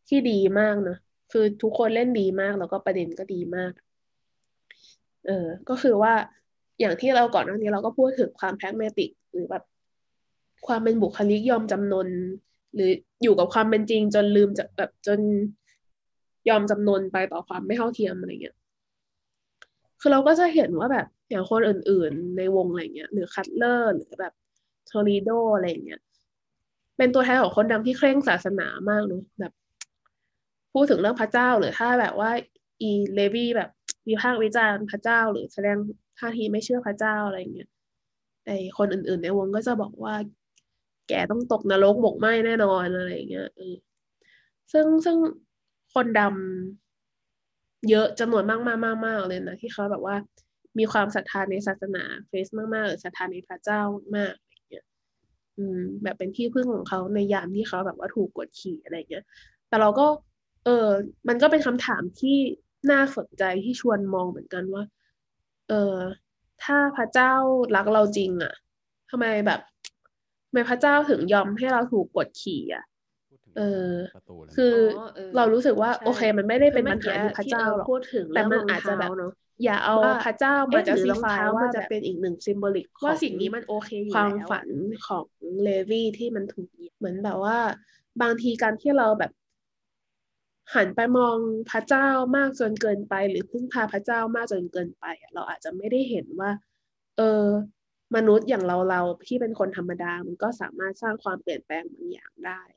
[0.07, 0.97] ที่ดีมากนะ
[1.31, 3.71] คือทุกคนเล่นดีมากแล้วก็ประเด็นก็ดีมาก
[5.27, 6.13] เออก็คือว่า
[6.79, 9.63] อย่างที่เราก่อนหน้านี้เราก็พูดถึงความแพ a เมติกหรือแบบ
[10.67, 12.07] ความเป็นบุคลิกยอมจำนน
[12.75, 12.89] หรือ
[13.23, 15.19] อยู่กับความเป็นจริงจนลืมจะแบบจน
[16.49, 18.57] ยอมจำนนไปต่อความไม่เท่าเทียมอะไรเงี้ย
[20.00, 24.34] คือเราก็จะเห็นว่าแบบอย่างคนอื่นๆ ในวงอะไรเงี้ยหรือคัตเลอร์หรือแบบ
[24.89, 26.02] ทอริโดอะไรเงี้ย
[26.98, 29.54] เป็นตัวแทนของคนดำที่เคร่งศาสนามากเนอะแบบ
[30.74, 32.32] พูดถึงเรื่องพระเจ้าหรือถ้าแบบว่า
[32.82, 33.70] อีเลวีแบบ
[34.08, 35.78] วิพากษ์วิจารณ์พระเจ้าหรือแสดง
[36.20, 37.70] ท่าทีไม่เชื่อพระเจ้าอะไรเงี้ย
[38.45, 40.16] ไอคนอื่น ๆ ในวงก็จะบอกว่า
[41.08, 43.76] แกต้องตกนรกหมกไหมแน่นอนอะไรเงี้ยเออ
[44.72, 45.18] ซึ่งซึ่ง
[45.93, 46.86] คนดำ
[47.89, 50.15] เยอะจำนวนมากมากมากมากเลยนะที่เขาแบบว่า
[50.80, 53.82] มีความศรัทธาในศาสนาเฟสมากๆหรือศรัทธาในพระเจ้า
[54.15, 54.86] มากอะไรเงี้ย
[55.57, 59.25] อืม แบบเป็นที่พึ่งของเขาในยามที่เขาแบบว่าถูกกดขี่อะไรเงี้ย
[59.67, 60.05] แต่เราก็
[60.65, 60.88] เออ
[61.28, 62.38] มันก็เป็นคำถามที่
[62.91, 64.84] น่าสนใจที่ชวนมองเหมือนกันว่า
[65.69, 65.97] เออ
[66.63, 67.34] ถ้าพระเจ้า
[67.75, 68.53] รักเราจริงอะ
[69.09, 69.59] ทำไมแบบ
[70.47, 72.97] ทำไมพระเจ้าถึงยอมให้เราถูกกดขี่อะเออประ
[74.43, 79.32] เลยคือออเออเรารู้สึกว่าใช่โอเค มันไม่ได้เป็นคือปัญหาที่พระเจ้าหรอกพูดถึงแต่มันเรื่องอาจจะแบบรองเท้าเนอะ
[79.64, 84.68] อย่าเอาว่าพระเจ้ามาเอ๊ะจะหรือซีรองฟายเท้าว่ามันจะจะเป็นอีกหนึ่งซิมโบลิกว่าสิ่งนี้มันโอเคอยู่ความแล้วฝัน
[85.08, 85.26] ของ
[85.64, 87.58] เลวีที่มันถูกเหยียบเหมือนแบบว่า
[88.22, 89.32] บางทีการที่เราแบบ
[90.76, 91.38] หันไปมอง
[91.72, 96.51] พระเจ้ามากจนเกินไป หรือพึ่งพาพระเจ้ามากจนเกินไปอะเราอาจจะไม่ได้เห็นว่า
[97.18, 97.45] เออ
[98.16, 102.76] มนุษย์อย่างเราเราที่เป็นคนธรรมดา มันก็สามารถสร้างความเปลี่ยนแปลงบางอย่างได้อะ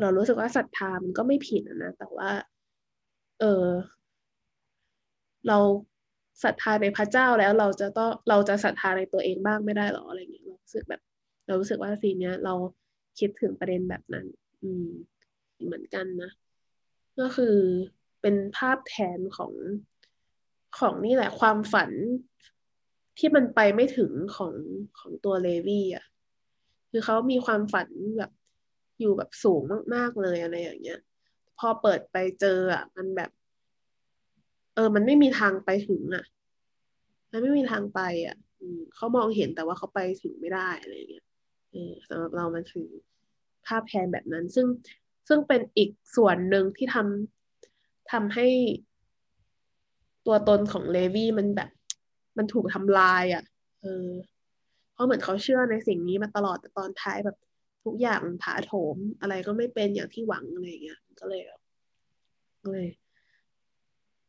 [0.00, 2.30] เรารู้สึกว่าศรัทธามันก็ไม่ผิดนะแต่ว่า
[3.40, 3.66] เออ
[5.48, 5.58] เรา
[6.44, 11.00] ศรัทธาในพระเจ้าแล้วเราจะต้องเราจะศรัทธาในตัวเองบ้างไม่ได้หรออะไรอย่างเงี้ยเรารู้สึกแบบ
[11.46, 12.54] เรารู้สึกว่าซีนเนี้ยเรา
[13.18, 14.26] คิดถึงประเด็นแบบนั้น
[14.62, 14.88] อืม
[15.64, 16.30] เหมือนกันนะ
[17.20, 17.56] ก็คือ
[18.20, 19.52] เป็นภาพแทนของ
[20.78, 21.90] ของนี่แหละความฝัน
[23.18, 24.52] ที่มันไปไม่ถึงของ
[24.98, 26.04] ของตัวเลวี่อะ
[26.90, 28.32] คือเขามีความฝันแบบ
[29.00, 29.62] อยู่แบบสูง
[29.94, 31.00] มากๆเลยอะไรอย่างเงี้ย
[31.58, 33.30] พอเปิดไปเจออะ มันแบบ
[34.74, 36.24] เออ มันไม่มีทางไปถึงอะ
[37.32, 41.24] มันไม่มีทางไป อะอืเขามองเห็นแต่ว่าเขาไปถึงไม่ได้อะไรอย่างเงี้ย
[41.70, 42.88] เออสำหรับเรามันคือ
[43.66, 44.66] ภาพแทนแบบนั้น ซึ่ง
[45.28, 48.46] ซึ่งเป็นอีกส่วนหนึ่งที่ทำทำให้
[50.26, 51.70] ตัวตนของเลวี่มันแบบ
[52.38, 53.44] มันถูกทำลาย อะ
[53.82, 54.08] เออ
[54.92, 57.36] เพราะเหมือนเขาเชื่อในสิ่งนี้มาตลอดแต่ตอนท้ายแบบ
[57.86, 61.42] ทุกอย่างถาโถมอะไรก็ไม่เป็นอย่างที่หวังอะไรเงี้ย ก็เลย
[62.62, 62.88] ก็เลย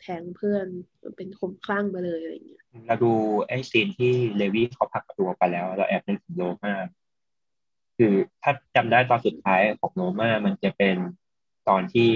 [0.01, 0.65] แทงเพื่อน
[1.17, 3.11] เป็นคมคลั่งไปเลยอะไรเงี้ยเราดู
[3.47, 6.73] ไอ้ซีนที่เลวี่เขาผลักประตูออกไปแล้ว เราแอบนึกถึงโรมา
[7.97, 10.95] คือถ้าจำได้ตอนสุดท้ายของโรมามันจะเป็น
[11.69, 12.09] ตอนที่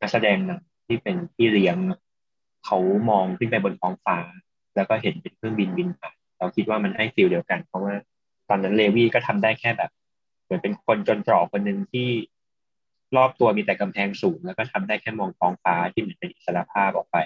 [0.00, 1.76] นักแสดงหนะที่เป็นพี่เลี้ยง
[2.64, 2.78] เขา
[3.10, 4.18] มองขึ้นไปบนท้องฟ้า
[4.76, 7.94] แล้วก็เห็นเป็นเครื่องบินบินผ่านเราคิดว่ามันให้ฟีลเดียวกัน เพราะว่า
[8.48, 9.90] ตอนนั้นเลวี่ก็ทำได้แค่แบบ
[10.54, 12.08] มือนเป็นคนจนตรอกคนหนึ่งที่
[13.16, 17.16] รอบตัวมีแต่กำแพงสูง แล้วก็ทำได้แค่มองท้องฟ้าที่เหมือนเป็นอิสระภาพออกไป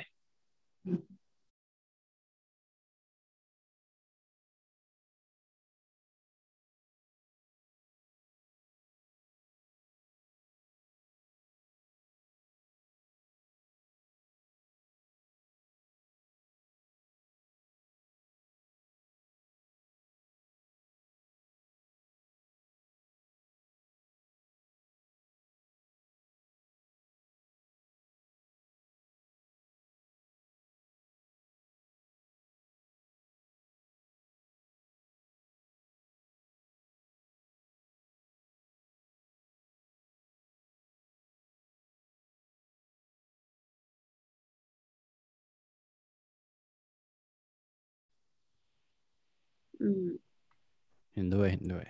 [51.14, 51.86] เห็นด้วยเห็นด้วย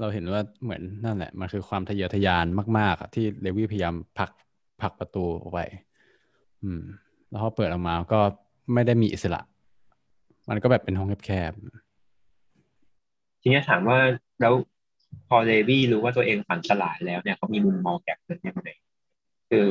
[0.00, 2.46] เราเห็นว่าเหมือนนั่นแหละ มันคือความทะเยอทะยาน
[2.78, 4.30] มาก ๆ ที่เลวี่พยายามผลัก
[4.80, 5.60] ผลักประตูออกไป
[6.62, 6.82] อืม
[7.28, 8.20] แล้วพอเปิดออกมาก็
[8.72, 9.40] ไม่ได้มีอิสระ
[10.48, 13.98] มันก็แบบเป็นห้องแคบๆทีนี้ถามว่า
[14.40, 14.54] แล้ว
[15.28, 18.68] พอเลวี่รู้ว่าตัวเองฝันสลายแล้วเนี่ยเขามีมุมมองแบบนั้นยังไง
[19.50, 19.66] คือ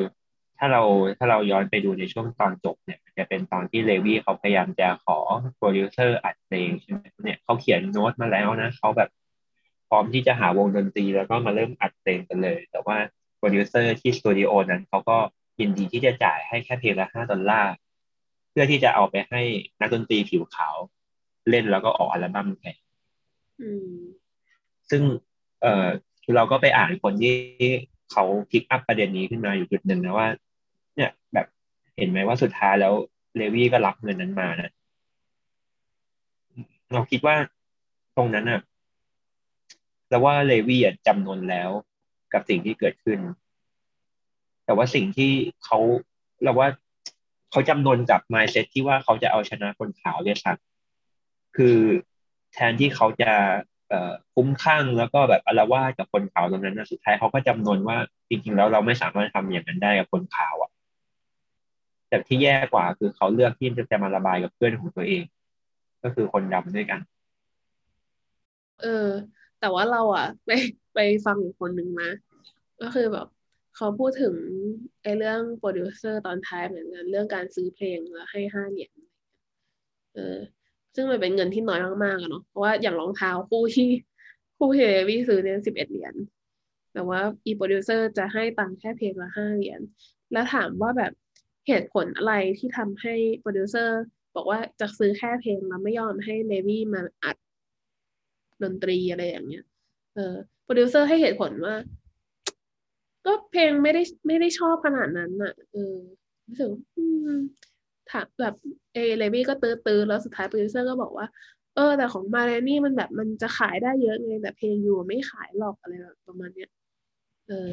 [0.57, 0.81] ถ้าเรา
[1.17, 5.17] ถ้าเราย้อนไปดูในช่วงตอนจบเนี่ยมันจะเป็นตอนที่เลวี่เขาพยายามจะขอ
[5.57, 9.09] โปรดิวเซอร์อัดเพลงใช่ไหมเนี่ยเขาเขียนโน้ตมาแล้วนะเขาแบบ
[9.89, 12.97] พร้อมที่จะหาวงดนตรีแล้วก็มาเริ่มอัดเพลงกันเลย แต่ว่า
[13.37, 15.17] โปรดิวเซอร์ที่สตูดิโอนั้นเขาก็
[15.59, 17.73] ยินดีที่จะจ่ายให้แค่เพลงละห้าดอลลาร์
[18.51, 19.41] เพื่อที่จะเอาไปให้
[19.79, 20.75] นักดนตรีผิวขาว
[21.49, 22.77] เล่นแล้วก็ออกอัลบั้มแทน
[23.61, 23.95] อืม
[24.89, 25.01] ซึ่ง
[25.61, 25.87] เอ่อ
[26.23, 27.35] คือเราก็ไปอ่านคนที่
[28.11, 30.27] เขา pick up ประเด็นนี้ขึ้นมาอยู่จุดหนึ่งนะว่า
[30.95, 31.47] เนี่ย แบบ
[31.97, 32.93] เห็นไหมว่าสุดท้ายแล้ว
[33.37, 34.71] เลวี่ก็รับเงินนั้นมานะ
[36.93, 37.35] เราคิดว่า
[38.17, 38.61] ตรงนั้นอะ
[40.09, 41.69] เราว่าเลวี่จำนนแล้ว
[42.33, 43.19] กับสิ่งที่เกิดขึ้น
[44.65, 45.31] แต่ว่าสิ่งที่
[45.63, 45.79] เขา
[46.43, 46.69] เราว่า
[47.51, 50.57] เขาจำนนกับ mindset ที่ว่าเขาจะเอาชนะคนขาวเนี่ยสัก
[51.57, 51.77] คือ
[52.53, 53.31] แทนที่เขาจะ
[53.91, 57.97] อ่อคุ้มข้างแล้วก็แบบอารวาสกับคนขาวตรงนั้นนะสุดท้ายเขาก็จำนนว่า
[58.29, 60.71] จริงๆแล้วเราไม่สามารถทำอย่างนั้นได้กับคนขาวอะ
[62.07, 65.23] แต่ที่แย่กว่าคือเขาเลือกที่จะมาระบายกับเพื่อนของตัวเอง
[66.03, 66.99] ก็คือคนดำด้วยกัน
[68.81, 69.07] เออ
[69.59, 70.49] แต่ว่าเราอะ ไป
[70.95, 72.09] ไปฟังอีกคนหนึ่งมา
[72.81, 73.27] ก็คือแบบ
[73.75, 74.35] เขาพูดถึง
[75.03, 78.91] ไอ้เรื่องโปรดิวเซอร์ตอนท้ายเหมือนกันเรื่องการซื้อเพลงแล้วให้ห้าเหรียญ
[80.13, 80.37] เออ
[80.95, 83.89] ซึ่งมันเป็นเงินที่น้อยมากๆอะเนาะเพราะว่าอย่างรองเท้าคู่ที่
[84.57, 86.15] คู่ที่เลวี่ซื้อเนี่ยสิบเอ็ดเหรียญ
[86.93, 89.81] แต่ว่าอีโปรดิวเซอร์จะให้ตังค์แค่เพลงละห้าเหรียญ
[90.33, 91.11] แล้วถามว่าแบบ
[91.67, 94.01] เหตุผลอะไรที่ทำให้โปรดิวเซอร์
[94.35, 97.37] บอกว่าจะซื้อแค่เพลงแล้วไม่ยอมให้เลวี่มาอัด
[98.63, 99.65] ดนตรีอะไรอย่างเงี้ย
[100.15, 101.75] เออโปรดิวเซอร์ให้เหตุผลว่า
[103.25, 105.95] ก็เพลงไม่ได้ไม่ได้ชอบขนาดนั้นอะเออ
[106.47, 107.29] รู้สึกอืม
[108.11, 108.55] ถามแบบ
[108.93, 111.27] เอเลวี่ก็ตื้อตื้อแล้วสุดท้ายโปรดิวเซอร์ก็บอกว่า
[111.75, 116.69] เออ แต่ของมาเรนี่มันแบบมันจะขายได้เยอะไงแต่เพลง you ไม่ขายหรอกอะไรแบบประมาณเนี้ย
[117.47, 117.69] เออ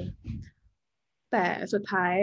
[1.30, 2.14] แต่สุดท้าย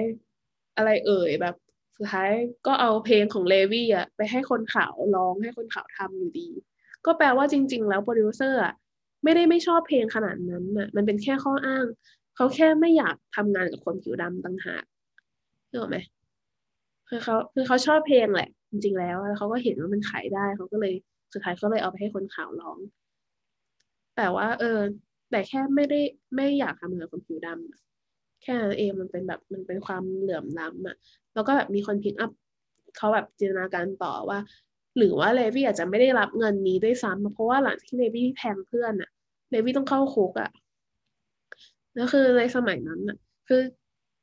[0.80, 1.56] อะไรเอ่ยแบบ
[1.98, 2.32] สุดท้าย
[2.68, 6.48] ก็เอาเพลงของเลวี่อะไปให้คนขาวร้องให้คนขาวทำอยู่ดี
[7.06, 8.74] ก็แปลว่าจริง ๆ แล้วโปรดิวเซอร์อะ
[9.24, 11.86] ไม่ได้ไม่ชอบเพลงขนาดนั้นน่ะ มันเป็นแค่ข้ออ้าง
[12.36, 14.84] เขาแค่ไม่อยากทำงานกับคนผิวดำต่างหาก
[15.70, 15.98] นึกออกไหม
[17.10, 20.94] คือเขาคือเขาชอบเพลงแหละ จริง ๆ แล้วแล้วเขาก็เห็นว่ามันขายได้เขาก็เลย
[21.34, 22.80] สุดท้ายก็เลยเอาไปให้คนขาวร้อง
[24.16, 24.80] แต่ว่า เออ
[25.32, 26.00] แต่แค่ไม่ได้
[26.36, 27.89] ไม่อยากทำงานกับคนผิวดำ
[28.42, 30.96] แค่นั้นเองมันเป็นแบบมันเป็นความเหลื่อมล้ำอะ
[31.34, 32.32] แล้วก็แบบมีคนพิกอัพ
[32.98, 34.40] เขาแบบจินตนาการต่อว่า
[34.98, 39.10] หรือว่าเลวี่อาจจะไม่ได้รับเงินนี้ด้วยซ้ำเพราะว่าหลังที่เลวี่แทงเพื่อนอะ
[39.52, 40.50] เลวี่ต้องเข้าคุกอะ
[41.96, 43.18] แล้วคือในสมัยนั้นอะ
[43.48, 43.62] คือ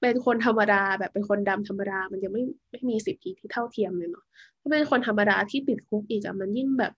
[0.01, 4.25] เป็นคนธรรมดาแบบเป็นคนดำธรรมดา มันยังไม่ไม่มีสิทธิที่เท่าเทียมเลยเนาะ
[4.61, 6.93] ถ้าเป็นคนธรรมดาที่ติดคุกอีกอะมันยิ่งแบบ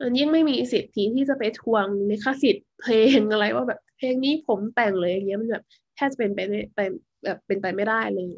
[0.00, 5.64] มันยิ่งไม่มีสิทธิที่จะไปทวงลิขสิทธิ์เพลงอะไรว่าแบบเพลงนี้ผมแต่งเลยอย่างเงี้ยมันแบบ
[6.06, 6.80] บจะเป็นไปไม่ไป
[7.24, 8.32] แบบเป็นไปไม่ได้เลย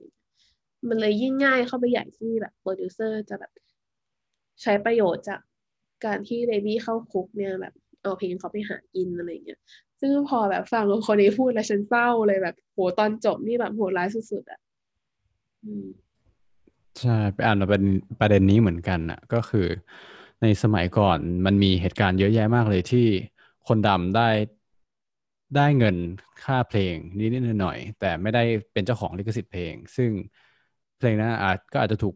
[0.88, 3.52] มันเลยยิ่งง่ายเข้าไปใหญ่ที่แบบโปรดิวเซอร์จะแบบ
[4.62, 5.40] ใช้ประโยชน์จาก
[6.04, 9.60] การที่เลวี่เข้าคุกเนี่ยแบบเอาเพลงเขาไปหากินอะไรเงี้ย
[10.00, 14.60] ซึ่งพอแบบฟังคนนี้พูดแล้วฉันเศร้าเลยแบบโหตอนจบนี่แบบโหร้ายสุดๆอะ
[15.64, 15.86] อืม
[17.00, 17.82] ใช่ไปอ่านมาเป็น
[18.20, 19.66] ประเด็นนี้เหมือนกันน่ะก็คือ
[20.42, 23.00] ในสมัยก่อนมันมีเหตุการณ์เยอะแยะมากเลยที่
[23.66, 24.28] คนดำได้
[25.54, 25.96] ได้เงิน
[26.44, 28.42] ค่าเพลงนิดๆหน่อยๆแต่ไม่ได้
[28.72, 30.10] เป็นเจ้าของลิขสิทธิ์เพลง ซึ่ง
[30.98, 32.14] เพลงนั้นอาจก็อาจจะถูก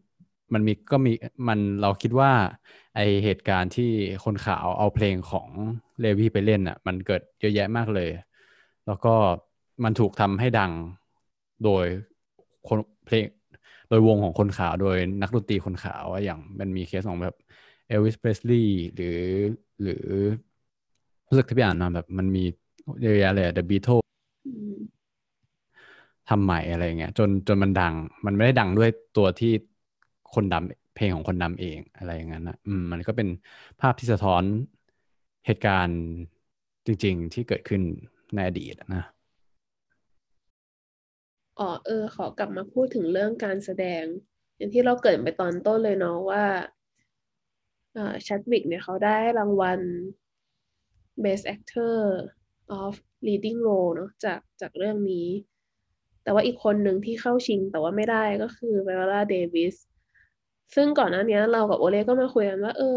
[0.54, 1.12] มันมีก็มี
[1.48, 2.32] มันเราคิดว่า
[2.94, 3.90] ไอเหตุการณ์ที่
[4.24, 5.48] คนขาวเอาเพลงของ
[6.00, 8.10] เลวีไปเล่นอะ มันเกิดเยอะแยะมากเลย
[8.86, 9.14] แล้วก็
[9.84, 10.72] มันถูกทำให้ดัง
[11.64, 11.86] โดย
[12.68, 13.26] คนเพลง
[13.88, 17.34] โดยวงของคนขาวโดยนักดนตรีคนขาวอย่างมันมีเคสของแบบ
[17.86, 19.06] เอลวิสเพรสลีย์หรือ
[19.82, 19.94] หรือ
[21.28, 22.44] รู้สึกที่ไปอ่านมาแบบมันมี
[23.02, 23.88] เยอะแยะเลยเดอะบีโท
[24.44, 24.78] อืม
[26.26, 27.94] ทำใหม่อะไรเงี้ยจนจนมันดัง
[28.26, 29.48] มันไม่ได้ดังด้วยตัวที่
[30.32, 33.28] คนดำเพลงของคนดำเองอะไรอย่างนั้นนะอืมมันก็เป็น
[33.78, 34.44] ภาพที่สะท้อน
[35.46, 35.98] เหตุการณ์
[36.86, 37.82] จริง ๆ ที่เกิดขึ้น
[38.34, 39.02] ในอดีตนะ
[41.58, 44.04] อ๋อเออ ขอกลับมาพูดถึงเรื่องการแสดง
[44.56, 46.44] อย่างที่เราเกริดไปตอนต้นเลยเนาะว่า
[47.94, 49.80] เอ่อชัดวิกเนี่ยเขาได้รางวัล
[51.22, 52.32] Best Actor
[52.80, 52.92] of
[53.26, 55.28] Leading Role เนาะจากจากเรื่องนี้
[56.22, 59.74] แต่ว่าอีกคนหนึ่งที่เข้าชิงแต่ว่าไม่ได้ก็คือไวโอลาเดวิส
[60.74, 62.96] ซึ่งก่อนหน้านี้เรากับโอเล่ก็มาคุยกันว่า เออ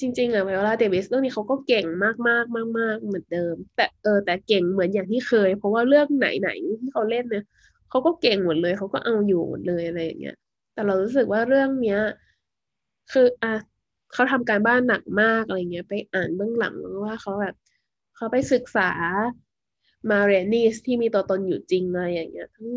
[0.00, 7.44] จริง ๆอะไวโอลาเดวิสเรื่องนี้เขาก็เก่งมากมากมากมากเหมือนเดิม แต่เออแต่เก่งเหมือนอย่างที่เคย เพราะว่าเรื่องไหนๆที่เขาเล่นเนี่ย
[7.90, 10.36] เขาก็เก่งหมดเลยเขาก็เอาอยู่หมดเลยอะไรอย่างเงี้ย
[10.74, 12.00] แต่เรารู้สึกว่าเรื่องเนี้ย
[13.12, 13.54] คืออะ
[14.12, 16.74] เขาทำการบ้านหนักมากอะไรเงี้ย ไปอ่านเบื้องหลัง
[17.04, 17.54] ว่าเขาแบบ
[18.16, 18.90] เขาไปศึกษา
[20.10, 22.70] มาเรนิสที่มีตัวตนอยู่จริงอะไรอย่างเงี้ยทั้ง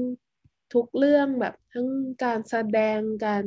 [0.73, 1.87] ทุกเรื่องแบบทั้ง
[2.23, 3.45] การแสดงการ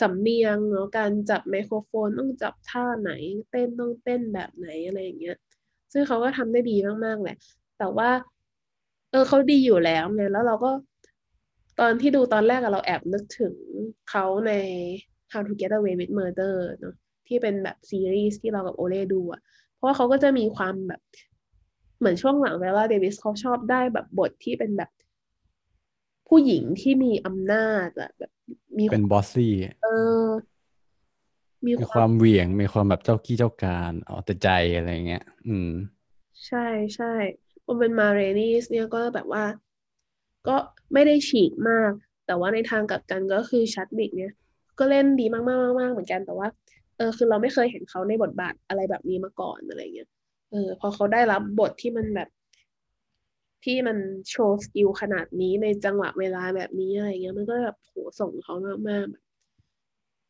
[0.00, 3.10] สำเนียงเนาะการจับไมโครโฟนต้องจับท่าไหน
[3.50, 5.36] เต้นต้องเต้นแบบไหนอะไรอย่างเงี้ย
[5.92, 7.36] ซึ่งเขาก็ทำได้ดีมากๆแหละ
[7.78, 8.10] แต่ว่า
[9.10, 10.70] เออเขาดีอยู่แล้วไงแล้วเราก็
[11.80, 13.54] ตอนที่ดูตอนแรกเราแอบนึกถึง
[14.10, 14.52] เขาใน
[15.32, 16.94] How to Get Away with Murder เนาะ
[17.26, 19.40] ที่เป็นแบบซีรีส์ที่เรากับโอเล่ดูอะ
[19.76, 21.00] เพราะว่าเขาก็จะมีความแบบ
[22.00, 24.90] เหมือนช่วงหลังไวโอลาเดวิสเขาชอบได้แบบบทที่เป็นแบบ
[26.28, 28.30] ผู้หญิงที่มีอำนาจอะแบบ
[28.76, 29.52] มีเป็น bossy
[29.82, 29.88] เอ
[30.24, 30.26] อ
[31.64, 35.70] มีมีคความวามเหวี่ยง มีความแบบเจ้ากี้เจ้าการเอาแต่ใจอะไรเงี้ย อืม
[36.46, 37.12] ใช่ใช่
[37.64, 39.44] พอเป็นมาเรนีสเนี่ยก็แบบว่า
[40.48, 40.56] ก็
[40.92, 41.92] ไม่ได้ฉีกมาก
[42.26, 44.32] แต่ว่าในทางกลับกันก็คือแชดวิกเนี่ย
[44.78, 46.48] ก็เล่นดีมากมากมากเหมือนกันแต่ว่า
[46.96, 50.08] เออ คือเราไม่เคยเห็นเขาในบทบาทอะไรแบบนี้มาก่อนอะไรเงี้ย
[50.50, 52.28] เออพอเขาได้รับบทที่มันแบบ
[53.64, 53.96] ที่มัน
[54.30, 58.54] โชว์ skill ขนาดนี้ในจังหวะเวลาแบบนี้อะไรเงี้ย มันก็แบบโหส่งเขา
[58.88, 59.22] มากๆแบบ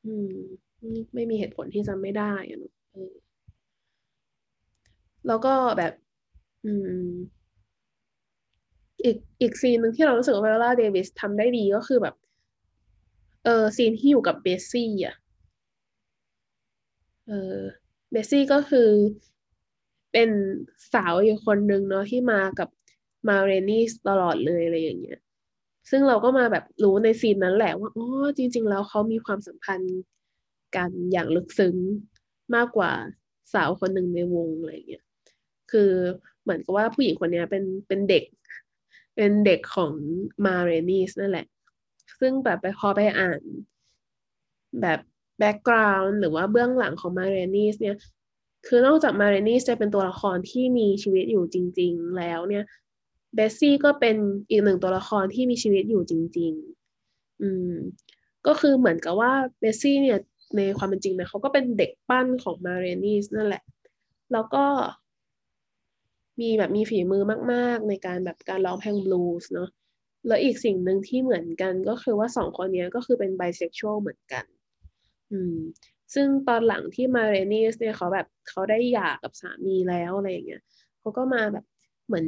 [0.05, 0.35] อืม
[1.15, 3.13] ไม่มีเหตุผลที่จะไม่ได้อะเนอะเออ
[5.27, 5.93] แล้วก็แบบ
[6.65, 7.11] อืม
[9.05, 12.15] อีกอีก scene หนึ่งที่เรารู้สึกว่าไวโอลาเดวิสทำได้ดีก็คือแบบ
[13.45, 15.15] เออ scene ที่อยู่กับเบสซี่อะ
[17.27, 17.61] เออ
[18.11, 18.89] เบสซี่ก็คือ
[20.13, 20.31] เป็น
[20.93, 22.69] สาวอยู่คนนึงเนาะที่มากับ
[23.29, 25.21] มาเรนีสตลอดเลยอะไรอย่างเงี้ย
[25.91, 28.07] ซึ่งเราก็มาแบบรู้ใน scene นั้นแหละว่าอ๋อ
[28.37, 29.99] จริง ๆ แล้วเขามีความสัมพันธ์
[30.77, 31.77] กันอย่างลึกซึ้ง
[32.55, 32.93] มากกว่า
[33.55, 35.05] สาวคนหนึ่งในวงอะไรเงี้ย
[35.71, 35.93] คือ
[36.43, 38.25] เหมือนกับว่าผู้หญิงคนนี้เป็นเป็นเด็ก
[39.17, 39.93] เป็นเด็กของ
[40.47, 41.47] มาเรนีสนั่นแหละ
[42.21, 43.41] ซึ่งแบบไปพอไปอ่าน
[44.81, 45.01] แบบ
[45.39, 47.97] background หรือว่าเบื้องหลังของมาเรนีสเนี่ย
[48.67, 52.65] คือนอกจากมาเรนีสจะเป็นตัวละครที่มีชีวิตอยู่จริง ๆ แล้วเนี่ย
[53.35, 54.17] เบสซี่ก็เป็น
[54.51, 56.53] อีกหนึ่งตัวละครที่มีชีวิตอยู่จริง
[56.99, 57.73] ๆ อืม
[58.47, 60.19] ก็คือเหมือนกับว่าเบสซี่เนี่ย
[60.57, 63.63] ในความเป็นจริงเนี่ยเขาก็เป็นเด็กปั้นของมาเรนีสนั่นแหละ
[64.33, 64.65] แล้วก็
[66.41, 69.69] มีแบบมีฝีมือมาก ๆ ในการแบบการร้องเพลงบลูส์เนาะ
[70.27, 74.45] แล้วอีกสิ่งหนึ่งที่เหมือนกันก็คือว่าสองคนนี้ก็คือเป็นไบเซ็กชวลเหมือนกัน
[75.33, 75.57] อืม
[76.15, 80.63] ซึ่งตอนหลังที่มาเรนีสเนี่ยเขาแบบเขาได้หย่ากับสามีแล้วอะไรอย่างเงี้ย
[81.01, 81.65] เขาก็มาแบบ
[82.07, 82.27] เหมือน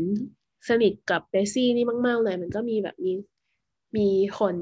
[0.68, 3.12] สนิทกับเบสซี่นี่มาก ๆ เลย มันก็มีแบบมี
[3.96, 4.08] มี
[4.38, 4.56] คน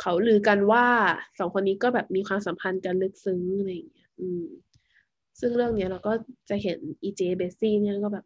[0.00, 0.86] เขาลือกันว่า
[1.38, 4.44] สองคนนี้ก็แบบมีความสัมพันธ์กันลึกซึ้งอะไรอย่างเงี้ย อืม
[5.40, 6.12] ซึ่งเรื่องเนี้ยเราก็
[6.50, 8.24] จะเห็นอีเจ๊เบสซี่เนี่ยก็แบบ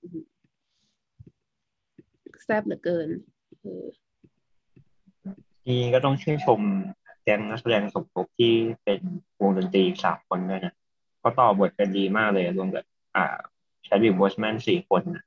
[2.45, 3.09] แซ่บเหลือเกิน
[3.63, 3.85] เออ
[5.67, 6.61] นี่ก็ต้องชื่นชม
[7.27, 8.53] แก๊งนักแสดงสมทบที่
[8.85, 9.01] เป็น
[9.41, 10.75] วงดนตรีสามคนด้วยนะ
[11.19, 12.85] เขาต่อบทกันดีมากเลยรวมกับ
[13.17, 13.37] อ่า
[13.87, 15.25] แชดวิกบอสแมนสี่คนนะ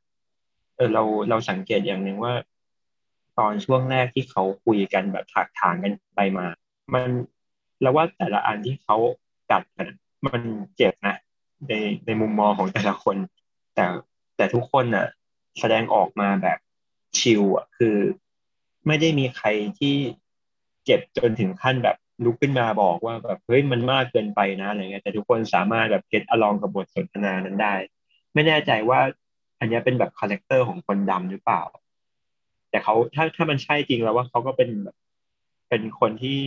[0.76, 2.34] เออเราเราสังเกตอย่างหนึ่งว่า
[3.38, 6.45] ตอนช่วงแรกที่เขาคุยกันแบบถากถางกันไปมา
[6.93, 7.10] มัน
[7.82, 8.97] เราว่าแต่ละอันที่เขา
[9.52, 9.88] กัดกัน
[10.28, 10.41] มัน
[10.76, 11.18] เจ็บนะ
[11.68, 11.74] ใน
[12.06, 13.18] ในมุมมองของแต่ละคน
[13.76, 13.86] แต่
[14.38, 15.08] แต่ทุกคนน่ะ
[15.60, 16.60] แสดงออกมาแบบ
[17.18, 17.95] chill อะคือ
[18.88, 19.47] ไม่ได้มีใคร
[19.80, 19.95] ที่
[20.86, 27.76] เจ็บจนถึงขั้นแบบลุกขึ้นมาบอกว่าแบบเฮ้ยมันมากเกินไปนะอะไรเงี้ยแต่ทุกคนสามารถแบบ get along กับบทสนทนานั้นได้
[28.34, 29.00] ไม่แน่ใจว่า
[29.60, 31.62] อันนี้เป็นแบบ character ของคนดำหรือเปล่า
[32.70, 34.96] แต่เขาถ้าถ้ามันใช่จริงแล้วว่าเขาก็เป็นแบบ
[35.70, 36.40] เป็นคนที่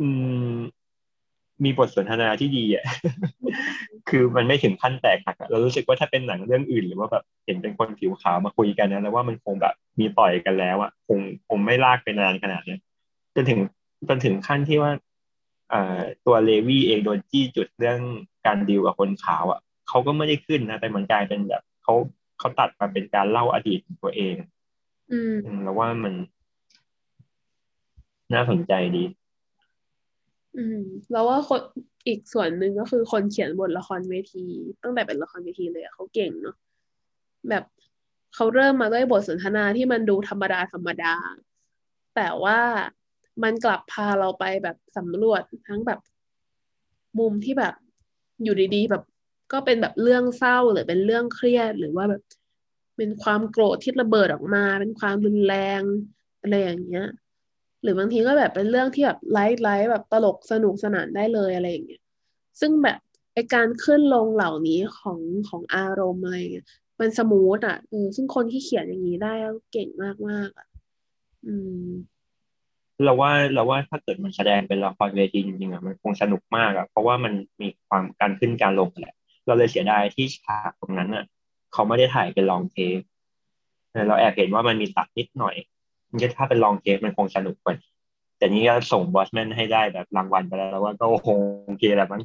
[0.00, 0.08] อื
[0.52, 0.56] ม
[1.64, 2.84] มีบทสนทนาที่ดีอะ
[4.08, 11.18] คือมันไม่ถึงขั้นแตกหักเรารู้สึกว่าถ้าเป็นหนังเรื่องอื่น หรือว่าแบบเห็นเป็นคนผิวขาวมาคุยกันนะแล้วว่ามันคงแบบมีต่อยกันแล้วอะคง
[11.48, 12.76] คงไม่ลากไปนานขนาดนี้
[13.34, 13.60] จนถึง
[14.08, 14.92] จนถึงขั้นที่ว่า
[15.70, 18.00] เอ่อตัวเลวี่เองโดนจี้จุดเรื่อง
[18.46, 21.94] การดีลกับคนขาวอะเขาก็ไม่ได้ขึ้นนะแต่มันกลายเป็นแบบเขา
[22.38, 24.34] เขาตัดมาเป็นการเล่าอดีตของตัวเอง
[25.12, 26.14] อืมอืมแล้วว่ามัน
[28.34, 29.04] น่าสนใจดี
[30.56, 30.80] อืม
[31.12, 31.60] แล้วว่าคน
[32.06, 34.46] อีกส่วนหนึ่งก็คือคนเขียนบทละครเวที
[34.82, 36.56] ตั้งแต่เป็นละครเวทีเลยอะเขาเก่งเนาะ
[37.48, 37.64] แบบ
[38.34, 41.14] เขาเริ่มมาด้วยบทสนทนาที่มันดูธรรมดาธรรมดา
[42.16, 42.58] แต่ว่า
[43.42, 46.00] มันกลับพาเราไปแบบสำรวจทั้งแบบ
[47.18, 47.74] มุมที่แบบ
[48.42, 49.02] อยู่ดีๆแบบ
[49.52, 52.22] ก็เป็นแบบเรื่องเศร้าหรือเป็นเรื่องเครียดหรือว่าแบบ
[52.96, 55.82] เป็นความโกรธที่ระเบิดออกมา เป็นความรุนแรง
[56.42, 57.06] อะไรอย่างเงี้ย
[57.82, 62.02] หรือบางทีก็แบบเป็นเรื่องที่แบบ light light แบบตลกสนุกสนานได้เลยอะไรอย่างเงี้ย
[62.60, 62.98] ซึ่งแบบ
[63.34, 66.66] ไอการขึ้นลงเหล่านี้ของของอารมณ์อะไรเงี้ย
[67.00, 69.32] มันสมูทอะเออซึ่งคนที่เขียนอย่างนี้ได้
[69.72, 70.66] เก่งมากมากอะ
[71.46, 71.54] อื
[71.86, 71.88] ม
[73.04, 79.14] เราว่าเราว่าถ้าเกิดมันแสดงเป็นละครเวทีจริงๆอะมันคงสนุกมากอะเพราะว่ามันมีความการขึ้นการลงแหละ
[79.46, 81.24] เราเลยเสียดายที่ฉากตรงนั้นอะ
[81.72, 83.00] เขาไม่ได้ถ่ายเป็นลองเทป
[84.08, 85.54] เราแอบเห็นว่ามันมีตัดนิดหน่อย
[86.10, 87.74] มันจะถ้าเป็นลองเทปมันคงสนุกกว่า
[88.38, 92.22] แต่นี้ก็ส่งบอสแมนให้ได้แบบรางวัลไปแล้วว่าก็คงโอเคแหละมั้ง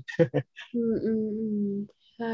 [0.75, 1.69] อืมอืมอืม
[2.17, 2.33] ใช่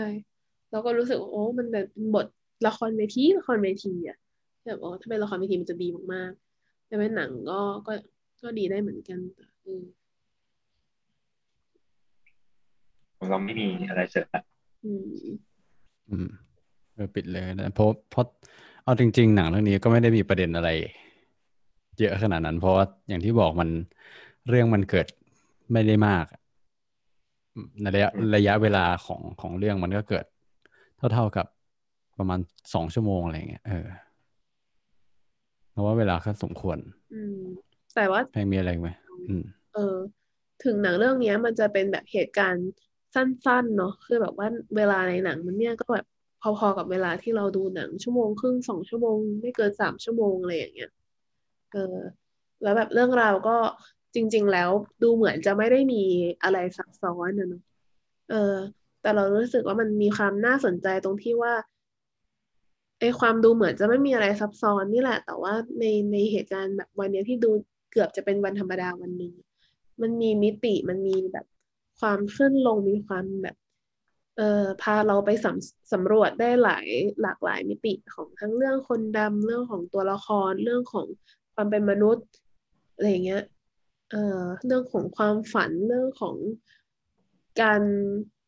[0.72, 2.28] แล้วก็รู้สึกโอ้ มันแบบบท
[2.68, 4.18] ละครเวทีละครเวทีอะ
[4.66, 7.94] แบบโอ้ถ้าเป็นละครเวทีมันจะดีมากๆแต่เป็นหนังก็ก็
[8.42, 9.20] ก็ดีได้เหมือนกัน
[9.66, 9.84] อืม
[13.30, 14.42] เราไม่มีอะไรเสริมละ
[14.84, 15.06] อืม
[16.10, 16.28] อืม
[16.94, 18.26] เออปิดเลยนะเพราะเพราะ
[18.84, 20.70] เอาจริง ๆ หนังเรื่องนี้ก็ไม่ได้มีประเด็นอะไร
[22.00, 23.70] เยอะขนาดนั้น เพราะว่าอย่างที่บอกมัน
[24.50, 25.08] เรื่องมันเกิด
[25.72, 26.26] ไม่ได้มาก
[27.82, 30.26] ในระยะระยะเวลาของของเรื่องมันก็เกิด
[31.14, 31.46] เท่าๆกับ
[32.18, 32.40] ประมาณ
[32.74, 33.88] สองชั่วโมงอะไรเงี้ยเออ
[35.72, 36.78] เพราะว่าเวลาก็สมควร
[37.14, 37.44] อืม
[37.96, 38.90] แต่ว่าแพงมีอะไรไหม
[39.30, 39.98] อืมเออ
[40.64, 42.68] ถึงหนังเรื่องเนี้ยมันจะเป็นแบบเหตุการณ์
[43.16, 46.06] สั้นๆเนาะคือแบบว่าเวลาในหนังมันเนี่ยก็แบบ
[46.42, 50.92] พอๆกับเวลาที่เราดูหนังชั่วโมงครึ่งสองชั่วโมง ไม่เกินสามชั่วโมงอะไรอย่างเงี้ย
[51.72, 51.98] เออ
[52.64, 53.58] แล้วแบบเรื่องราวก็
[54.16, 54.70] จริง ๆ แล้ว
[55.04, 56.04] ดูเหมือนจะไม่ได้มี
[56.44, 57.64] อะไรซับซ้อนนะเนาะ
[58.30, 58.56] เออ
[59.02, 61.54] แต่เรารู้สึกว่ามันมีความน่าสนใจตรงที่ว่า
[63.00, 67.52] ไอความดูเหมือนจะไม่มีอะไรซับซ้อนนี่แหละ แต่ว่าในในเหตุการณ์แบบวันเนี้ยที่ดู
[67.92, 69.34] เกือบจะเป็นวันธรรมดาวันหนึ่ง
[70.02, 71.46] มันมีมิติมันมีแบบ
[72.00, 73.56] ความขึ้นลงมีความแบบ
[74.38, 76.88] เอ่อพาเราไปสำสำรวจได้หลาย
[77.22, 81.08] หลากหลายมิติของทั้งเรื่องคนดำเรื่องของตัวละครเรื่องของ
[81.54, 82.28] ความเป็นมนุษย์
[82.94, 83.44] อะไรเงี้ย
[84.12, 86.36] เอ่อเรื่องของความฝันเรื่องของ
[87.62, 87.82] การ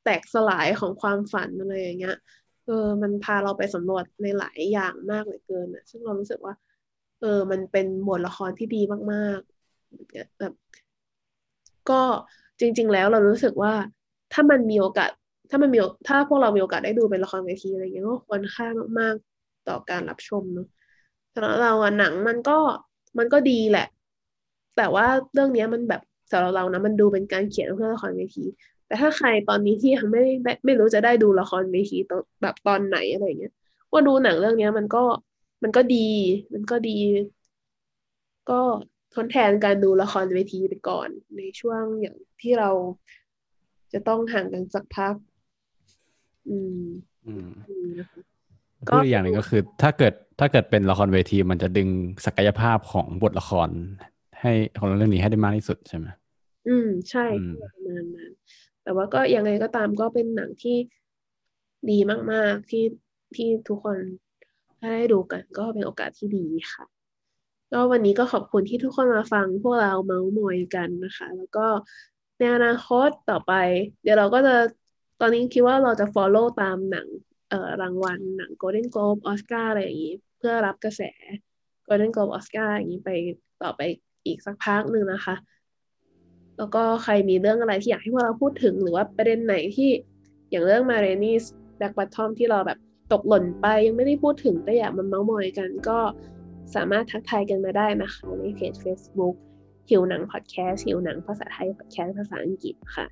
[0.03, 2.17] แตกสลายของความฝันอะไรอย่างเงี้ย
[2.65, 6.53] เออมันพาเราไปสำรวจในหลายอย่างมากเหลือเกินอะซึ่งเรารู้สึกว่า
[7.21, 10.53] เออ มันเป็นบทละครที่ดีมากๆแบบ
[11.89, 12.01] ก็
[12.59, 13.73] จริง ๆ แล้วเรารู้สึกว่า
[14.33, 15.09] ถ้ามันมีโอกาส
[15.49, 18.67] ถ้ามันมีถ้าพวกเรามีโอกาสได้ดูเป็นละครเวทีอะไรเงี้ยก็ควรค่า
[18.99, 20.67] มากๆต่อการรับชมเนาะ
[21.33, 22.57] สำหรับเราอะหนังมันก็
[23.17, 23.87] มันก็ดีแหละ
[24.77, 26.01] แต่ว่าเรื่องนี้มันแบบ
[26.31, 28.45] สำหรับเรานะมันดูเป็นการเขียนเพื่อละครเวที
[28.87, 30.31] แต่ถ้าใครตอนนี้ที่ยังไม่ได้
[30.65, 33.53] ไม่รู้จะได้ดูละครเวทีตอนแบบตอนไหนอะไรเงี้ย
[33.91, 35.03] ว่าดูหนังเรื่องนี้มันก็
[35.63, 36.07] มันก็ดี
[36.53, 36.97] มันก็ดี
[38.49, 38.59] ก็
[39.15, 42.69] ทดแทนการดูละครเวทีไปก่อน ในช่วงอย่างที่เรา
[43.93, 45.15] จะต้องห่างกันสักพัก
[46.49, 46.83] อืม
[47.27, 48.21] อืมอืมนะคะ
[48.87, 51.89] พูดอีกอย่างหนึ่งก็คือ ถ้าเกิดถ้าเกิดเป็นละครเวที มันจะดึง
[52.25, 53.69] ศักยภาพของบทละคร
[54.41, 56.07] ให้ของเรื่องนี้ให้ได้มากที่สุดใช่ไหม
[56.67, 58.31] อืม ใช่อืมประมาณนั้น
[58.83, 60.77] แต่ว่าก็ยังไงก็ตามก็เป็นหนังที่
[61.89, 61.99] ดี
[62.31, 62.83] มาก ๆ ที่
[63.35, 63.97] ที่ทุกคน
[64.81, 66.85] ถ้าได้ดูกันก็เป็นโอกาสที่ดีค่ะ
[67.71, 71.65] ก็วันนี้ก็ขอบคุณที่ทุกคนมาฟังพวกเราเมาส์มอยกันนะคะ แล้วก็
[72.37, 73.53] ในอนาคตต่อไป
[74.03, 74.55] เดี๋ยวเราก็จะ
[75.19, 77.07] ตอนนี้คิดว่าเราจะ follow ตามหนัง
[77.49, 81.01] เอ่อรางวัลหนัง Golden Globe Oscar อะไรอย่างนี้ เพื่อรับกระแส
[81.87, 83.11] Golden Globe Oscar อย่างนี้ไป
[83.63, 83.81] ต่อไป
[84.25, 85.35] อีกสักพักหนึ่งนะคะ
[86.57, 89.89] แล้วก็ใครมีเรื่องอะไรที่อยากให้พวกเราพูดถึงหรือว่าประเด็นไหนที่
[90.49, 91.43] อย่างเรื่อง Ma Rainey's
[91.77, 92.79] Black Bottom ที่เราแบบ
[93.11, 95.99] ตกหล่นไปยังไม่ได้พูดถึงแต่อยากมาเมาส์มอยกันก็
[96.75, 99.35] สามารถทักทายกันมาได้นะคะในเพจ Facebook
[99.89, 103.05] หิวหนังพอดแคสต์หิวหนังภาษาไทยพอดแคสต์ภาษาอังกฤษค่ะ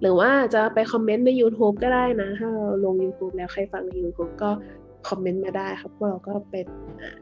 [0.00, 4.50] หรือว่าจะไป comment ใน YouTube ก็ได้นะ ถ้าเราลง YouTube แล้วใครฟังใน YouTube ก็
[5.08, 6.66] comment มาได้ครับพวกเราก็เป็น
[7.02, 7.20] อ่าน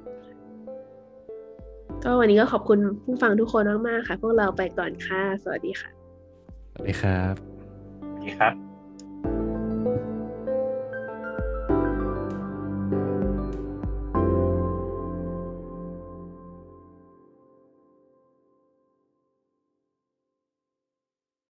[2.04, 5.90] ก็วันนี้ก็ขอบคุณผู้ฟังทุกคนมาก ๆ ค่ะ พวกเราไปก่อนค่ะ สวัสดีค่ะ
[6.72, 7.34] สวัสดีครับ
[8.22, 8.67] นี่ครับ